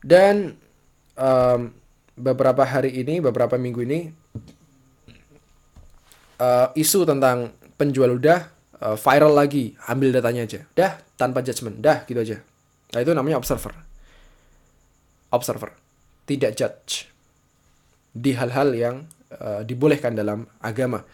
Dan 0.00 0.56
um, 1.20 1.60
beberapa 2.16 2.64
hari 2.64 3.04
ini, 3.04 3.20
beberapa 3.20 3.60
minggu 3.60 3.80
ini 3.84 4.00
uh, 6.40 6.72
isu 6.72 7.04
tentang 7.04 7.52
penjual 7.76 8.16
udah 8.16 8.48
uh, 8.80 8.96
viral 8.96 9.36
lagi, 9.36 9.76
ambil 9.84 10.16
datanya 10.16 10.48
aja. 10.48 10.60
Dah, 10.72 10.92
tanpa 11.20 11.44
judgement. 11.44 11.76
Dah, 11.76 12.08
gitu 12.08 12.16
aja. 12.16 12.40
Nah, 12.96 13.00
itu 13.04 13.12
namanya 13.12 13.36
observer. 13.36 13.76
Observer. 15.30 15.76
Tidak 16.24 16.52
judge. 16.56 17.06
Di 18.10 18.34
hal-hal 18.34 18.72
yang 18.72 19.04
uh, 19.36 19.62
dibolehkan 19.62 20.16
dalam 20.16 20.48
agama. 20.64 21.04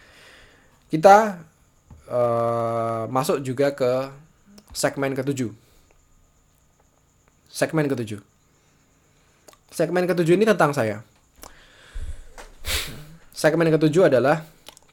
Kita 0.87 1.43
uh, 2.07 3.03
masuk 3.11 3.43
juga 3.43 3.75
ke 3.75 4.07
segmen 4.71 5.11
ketujuh. 5.11 5.51
Segmen 7.51 7.89
ketujuh. 7.91 8.21
Segmen 9.71 10.07
ketujuh 10.07 10.37
ini 10.39 10.45
tentang 10.47 10.71
saya. 10.71 11.03
Segmen 13.37 13.69
ketujuh 13.69 14.09
adalah 14.09 14.47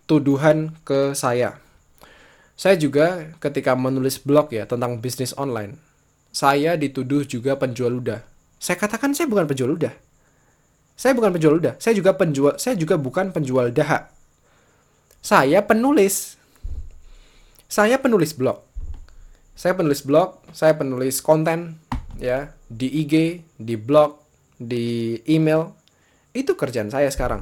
tuduhan 0.04 0.76
ke 0.84 1.16
saya. 1.16 1.56
Saya 2.54 2.78
juga 2.78 3.34
ketika 3.42 3.74
menulis 3.74 4.22
blog 4.22 4.54
ya 4.54 4.68
tentang 4.68 5.02
bisnis 5.02 5.34
online, 5.34 5.74
saya 6.30 6.78
dituduh 6.78 7.26
juga 7.26 7.58
penjual 7.58 7.90
ludah. 7.90 8.22
Saya 8.62 8.78
katakan 8.78 9.10
saya 9.12 9.26
bukan 9.26 9.50
penjual 9.50 9.74
ludah. 9.74 9.94
Saya 10.94 11.12
bukan 11.18 11.34
penjual 11.34 11.58
ludah. 11.58 11.74
Saya 11.82 11.98
juga 11.98 12.14
penjual 12.14 12.54
saya 12.56 12.78
juga 12.78 12.94
bukan 12.94 13.34
penjual 13.34 13.74
dahak. 13.74 14.13
Saya 15.24 15.64
penulis. 15.64 16.36
Saya 17.64 17.96
penulis 17.96 18.36
blog. 18.36 18.60
Saya 19.56 19.72
penulis 19.72 20.04
blog, 20.04 20.44
saya 20.52 20.76
penulis 20.76 21.24
konten 21.24 21.80
ya 22.20 22.52
di 22.68 22.92
IG, 22.92 23.40
di 23.56 23.80
blog, 23.80 24.20
di 24.60 25.16
email. 25.24 25.72
Itu 26.36 26.60
kerjaan 26.60 26.92
saya 26.92 27.08
sekarang. 27.08 27.40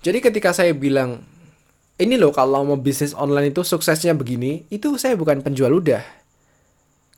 Jadi 0.00 0.24
ketika 0.24 0.56
saya 0.56 0.72
bilang, 0.72 1.20
ini 2.00 2.16
loh 2.16 2.32
kalau 2.32 2.64
mau 2.64 2.80
bisnis 2.80 3.12
online 3.12 3.52
itu 3.52 3.60
suksesnya 3.60 4.16
begini, 4.16 4.64
itu 4.72 4.96
saya 4.96 5.12
bukan 5.12 5.44
penjual 5.44 5.76
udah. 5.76 6.00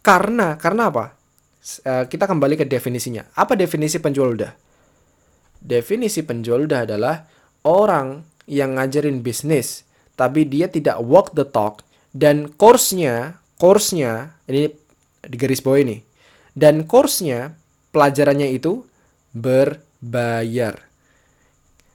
Karena, 0.02 0.58
karena 0.58 0.90
apa? 0.90 1.14
Eh, 1.62 2.04
kita 2.10 2.26
kembali 2.26 2.58
ke 2.58 2.66
definisinya. 2.66 3.22
Apa 3.38 3.54
definisi 3.54 4.02
penjual 4.02 4.34
udah? 4.34 4.50
Definisi 5.62 6.26
penjual 6.26 6.66
udah 6.66 6.82
adalah 6.82 7.22
orang 7.64 8.33
yang 8.44 8.76
ngajarin 8.76 9.24
bisnis, 9.24 9.88
tapi 10.14 10.44
dia 10.44 10.68
tidak 10.68 11.00
walk 11.02 11.32
the 11.32 11.44
talk, 11.44 11.82
dan 12.14 12.52
course-nya, 12.54 13.40
course-nya, 13.58 14.38
ini 14.46 14.70
di 15.24 15.36
garis 15.40 15.64
bawah 15.64 15.80
ini, 15.80 16.04
dan 16.54 16.84
course-nya, 16.86 17.56
pelajarannya 17.90 18.52
itu 18.54 18.84
berbayar. 19.34 20.78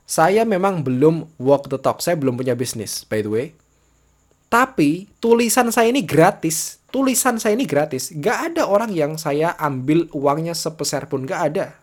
Saya 0.10 0.42
memang 0.42 0.82
belum 0.82 1.38
walk 1.38 1.70
the 1.70 1.78
talk, 1.78 2.02
saya 2.02 2.18
belum 2.18 2.36
punya 2.36 2.58
bisnis, 2.58 3.06
by 3.06 3.22
the 3.22 3.30
way. 3.30 3.48
Tapi 4.50 5.06
tulisan 5.22 5.70
saya 5.70 5.94
ini 5.94 6.02
gratis, 6.02 6.82
tulisan 6.90 7.38
saya 7.38 7.54
ini 7.54 7.70
gratis. 7.70 8.10
Gak 8.18 8.50
ada 8.50 8.66
orang 8.66 8.90
yang 8.90 9.22
saya 9.22 9.54
ambil 9.62 10.10
uangnya 10.10 10.58
sepeser 10.58 11.06
pun, 11.06 11.30
gak 11.30 11.54
ada. 11.54 11.78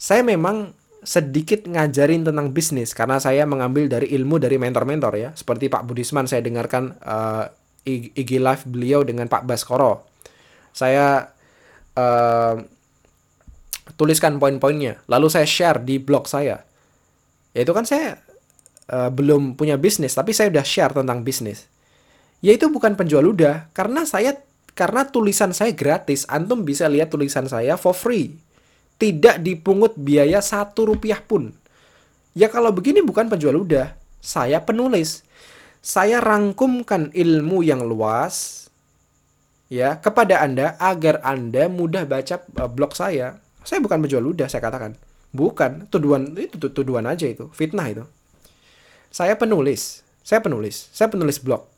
Saya 0.00 0.24
memang 0.24 0.72
sedikit 1.02 1.64
ngajarin 1.68 2.26
tentang 2.26 2.50
bisnis 2.50 2.90
karena 2.92 3.22
saya 3.22 3.46
mengambil 3.46 3.86
dari 3.86 4.10
ilmu 4.14 4.42
dari 4.42 4.56
mentor-mentor 4.58 5.12
ya. 5.18 5.30
Seperti 5.34 5.70
Pak 5.70 5.86
Budisman 5.86 6.26
saya 6.26 6.42
dengarkan 6.42 6.98
uh, 7.02 7.46
IG 7.88 8.42
live 8.42 8.64
beliau 8.68 9.00
dengan 9.06 9.30
Pak 9.30 9.46
Baskoro. 9.48 10.06
Saya 10.74 11.32
uh, 11.96 12.54
tuliskan 13.96 14.36
poin-poinnya, 14.36 15.00
lalu 15.08 15.26
saya 15.32 15.48
share 15.48 15.80
di 15.82 15.98
blog 15.98 16.28
saya 16.28 16.62
ya 17.56 17.64
itu 17.64 17.72
kan 17.72 17.88
saya 17.88 18.20
uh, 18.92 19.08
belum 19.08 19.56
punya 19.56 19.80
bisnis 19.80 20.12
tapi 20.12 20.36
saya 20.36 20.52
udah 20.52 20.62
share 20.62 20.92
tentang 20.92 21.24
bisnis 21.24 21.66
Ya 22.38 22.54
itu 22.54 22.70
bukan 22.70 22.94
penjual 22.94 23.26
ludah 23.26 23.66
karena 23.74 24.06
saya 24.06 24.38
karena 24.78 25.10
tulisan 25.10 25.50
saya 25.50 25.74
gratis. 25.74 26.22
Antum 26.30 26.62
bisa 26.62 26.86
lihat 26.86 27.10
tulisan 27.10 27.50
saya 27.50 27.74
for 27.74 27.90
free. 27.90 28.38
Tidak 28.98 29.38
dipungut 29.38 29.94
biaya 29.94 30.42
satu 30.42 30.90
rupiah 30.90 31.22
pun. 31.22 31.54
Ya 32.34 32.50
kalau 32.50 32.74
begini 32.74 33.00
bukan 33.00 33.30
penjual 33.30 33.54
ludah. 33.54 33.94
Saya 34.18 34.62
penulis. 34.66 35.22
Saya 35.78 36.18
rangkumkan 36.18 37.14
ilmu 37.14 37.62
yang 37.62 37.86
luas 37.86 38.66
ya 39.70 40.02
kepada 40.02 40.42
Anda 40.42 40.74
agar 40.82 41.22
Anda 41.22 41.70
mudah 41.70 42.02
baca 42.04 42.42
uh, 42.58 42.66
blog 42.66 42.98
saya. 42.98 43.38
Saya 43.62 43.78
bukan 43.78 44.02
penjual 44.02 44.24
ludah, 44.24 44.50
saya 44.50 44.58
katakan. 44.64 44.98
Bukan, 45.30 45.86
tuduhan 45.92 46.34
itu 46.34 46.56
tuduhan 46.56 47.04
aja 47.06 47.28
itu, 47.28 47.52
fitnah 47.54 47.86
itu. 47.86 48.04
Saya 49.12 49.36
penulis, 49.38 50.02
saya 50.24 50.40
penulis, 50.40 50.88
saya 50.90 51.12
penulis 51.12 51.38
blog 51.38 51.68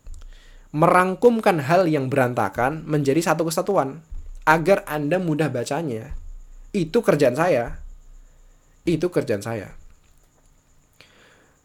merangkumkan 0.70 1.66
hal 1.66 1.90
yang 1.90 2.06
berantakan 2.06 2.86
menjadi 2.86 3.18
satu 3.18 3.42
kesatuan 3.50 4.06
agar 4.46 4.86
Anda 4.86 5.18
mudah 5.18 5.50
bacanya. 5.50 6.14
Itu 6.70 7.02
kerjaan 7.02 7.34
saya. 7.34 7.78
Itu 8.86 9.10
kerjaan 9.10 9.42
saya. 9.42 9.74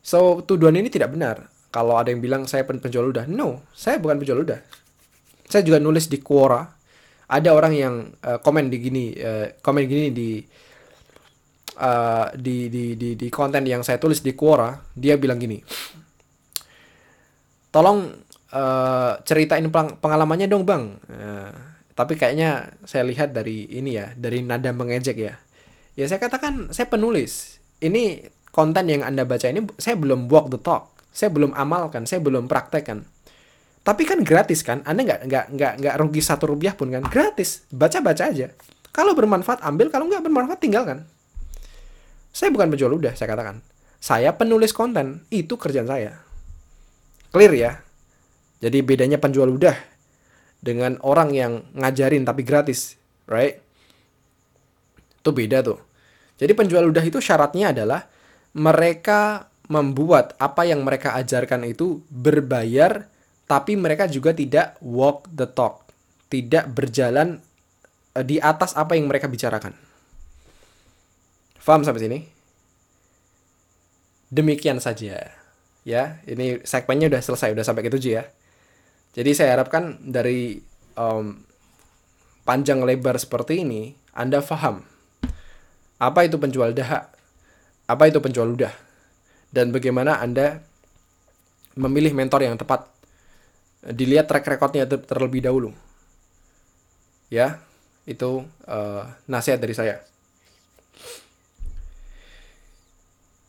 So, 0.05 0.45
tuduhan 0.45 0.77
ini 0.77 0.93
tidak 0.93 1.13
benar. 1.17 1.49
Kalau 1.73 1.97
ada 1.97 2.13
yang 2.13 2.21
bilang 2.21 2.45
saya 2.45 2.63
penjual 2.63 3.09
ludah, 3.09 3.25
no, 3.25 3.65
saya 3.73 3.97
bukan 3.97 4.21
penjual 4.21 4.39
ludah. 4.39 4.61
Saya 5.49 5.65
juga 5.65 5.81
nulis 5.81 6.07
di 6.07 6.21
Quora. 6.21 6.61
Ada 7.25 7.49
orang 7.51 7.73
yang 7.73 7.95
uh, 8.21 8.37
komen 8.37 8.69
di 8.69 8.77
gini, 8.77 9.05
uh, 9.17 9.49
komen 9.59 9.83
gini 9.89 10.13
di 10.13 10.39
uh, 11.81 12.29
di, 12.37 12.69
di 12.69 12.93
di 12.93 13.17
di 13.17 13.27
konten 13.33 13.65
yang 13.65 13.81
saya 13.81 13.97
tulis 13.97 14.21
di 14.21 14.37
Quora, 14.37 14.77
dia 14.93 15.17
bilang 15.17 15.41
gini. 15.41 15.57
Tolong 17.73 18.13
uh, 18.53 19.19
ceritain 19.25 19.65
pengalamannya 19.73 20.47
dong 20.47 20.63
bang. 20.63 20.83
Uh, 21.09 21.74
tapi 21.95 22.19
kayaknya 22.19 22.75
saya 22.83 23.07
lihat 23.07 23.31
dari 23.31 23.71
ini 23.71 23.95
ya, 23.95 24.11
dari 24.19 24.43
nada 24.43 24.75
mengejek 24.75 25.15
ya. 25.15 25.39
Ya 25.95 26.05
saya 26.11 26.19
katakan 26.19 26.75
saya 26.75 26.91
penulis. 26.91 27.63
Ini 27.79 28.27
konten 28.51 28.91
yang 28.91 29.07
anda 29.07 29.23
baca 29.23 29.47
ini 29.47 29.63
saya 29.79 29.95
belum 29.95 30.27
walk 30.27 30.51
the 30.51 30.59
talk, 30.59 30.91
saya 31.15 31.31
belum 31.31 31.55
amalkan, 31.55 32.03
saya 32.03 32.19
belum 32.19 32.51
praktekkan. 32.51 33.07
Tapi 33.79 34.03
kan 34.03 34.27
gratis 34.27 34.59
kan, 34.59 34.83
anda 34.83 35.07
nggak 35.07 35.23
nggak 35.23 35.45
nggak 35.55 35.73
nggak 35.79 35.95
rugi 36.03 36.19
satu 36.19 36.51
rupiah 36.51 36.75
pun 36.75 36.91
kan, 36.91 37.07
gratis. 37.07 37.63
Baca 37.71 38.03
baca 38.03 38.27
aja. 38.27 38.51
Kalau 38.91 39.15
bermanfaat 39.15 39.63
ambil, 39.63 39.87
kalau 39.87 40.11
nggak 40.11 40.23
bermanfaat 40.23 40.59
tinggalkan. 40.59 41.07
Saya 42.35 42.51
bukan 42.51 42.67
penjual 42.75 42.91
udah, 42.91 43.15
saya 43.15 43.31
katakan. 43.31 43.63
Saya 44.03 44.35
penulis 44.35 44.75
konten, 44.75 45.23
itu 45.31 45.55
kerjaan 45.55 45.87
saya. 45.87 46.19
Clear 47.31 47.53
ya? 47.55 47.71
Jadi 48.59 48.83
bedanya 48.83 49.19
penjual 49.19 49.47
udah 49.47 49.94
dengan 50.65 50.97
orang 51.05 51.29
yang 51.29 51.61
ngajarin 51.77 52.25
tapi 52.25 52.41
gratis, 52.41 52.97
right? 53.29 53.61
Itu 55.21 55.29
beda 55.29 55.61
tuh. 55.61 55.77
Jadi 56.41 56.51
penjual 56.57 56.89
udah 56.89 57.05
itu 57.05 57.21
syaratnya 57.21 57.69
adalah 57.69 58.09
mereka 58.57 59.45
membuat 59.69 60.33
apa 60.41 60.65
yang 60.65 60.81
mereka 60.81 61.13
ajarkan 61.13 61.69
itu 61.69 62.01
berbayar 62.09 63.05
tapi 63.45 63.77
mereka 63.77 64.09
juga 64.09 64.33
tidak 64.33 64.73
walk 64.81 65.29
the 65.29 65.45
talk, 65.45 65.85
tidak 66.33 66.65
berjalan 66.73 67.37
eh, 68.17 68.25
di 68.25 68.41
atas 68.41 68.73
apa 68.73 68.97
yang 68.97 69.05
mereka 69.05 69.29
bicarakan. 69.29 69.77
Faham 71.61 71.85
sampai 71.85 72.01
sini? 72.01 72.19
Demikian 74.33 74.81
saja. 74.81 75.29
Ya, 75.85 76.17
ini 76.25 76.65
segmennya 76.65 77.13
udah 77.13 77.21
selesai, 77.21 77.53
udah 77.53 77.61
sampai 77.61 77.85
ke 77.85 77.93
tujuh 77.93 78.17
ya. 78.17 78.25
Jadi 79.15 79.31
saya 79.31 79.55
harapkan 79.55 79.95
dari 80.03 80.59
um, 80.99 81.39
panjang 82.43 82.83
lebar 82.83 83.15
seperti 83.15 83.63
ini, 83.63 83.95
Anda 84.11 84.43
paham 84.43 84.95
apa 85.95 86.27
itu 86.27 86.35
penjual 86.35 86.75
dahak, 86.75 87.07
apa 87.87 88.03
itu 88.11 88.19
penjual 88.19 88.51
ludah, 88.51 88.73
dan 89.55 89.71
bagaimana 89.71 90.19
Anda 90.19 90.59
memilih 91.79 92.11
mentor 92.15 92.43
yang 92.43 92.59
tepat. 92.59 92.91
Dilihat 93.85 94.25
track 94.25 94.49
recordnya 94.49 94.89
terlebih 94.89 95.45
dahulu. 95.45 95.69
Ya, 97.29 97.61
itu 98.09 98.41
uh, 98.65 99.03
nasihat 99.29 99.61
dari 99.61 99.77
saya. 99.77 100.01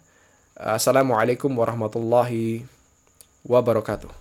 Assalamualaikum 0.57 1.53
warahmatullahi 1.53 2.65
wabarakatuh. 3.45 4.18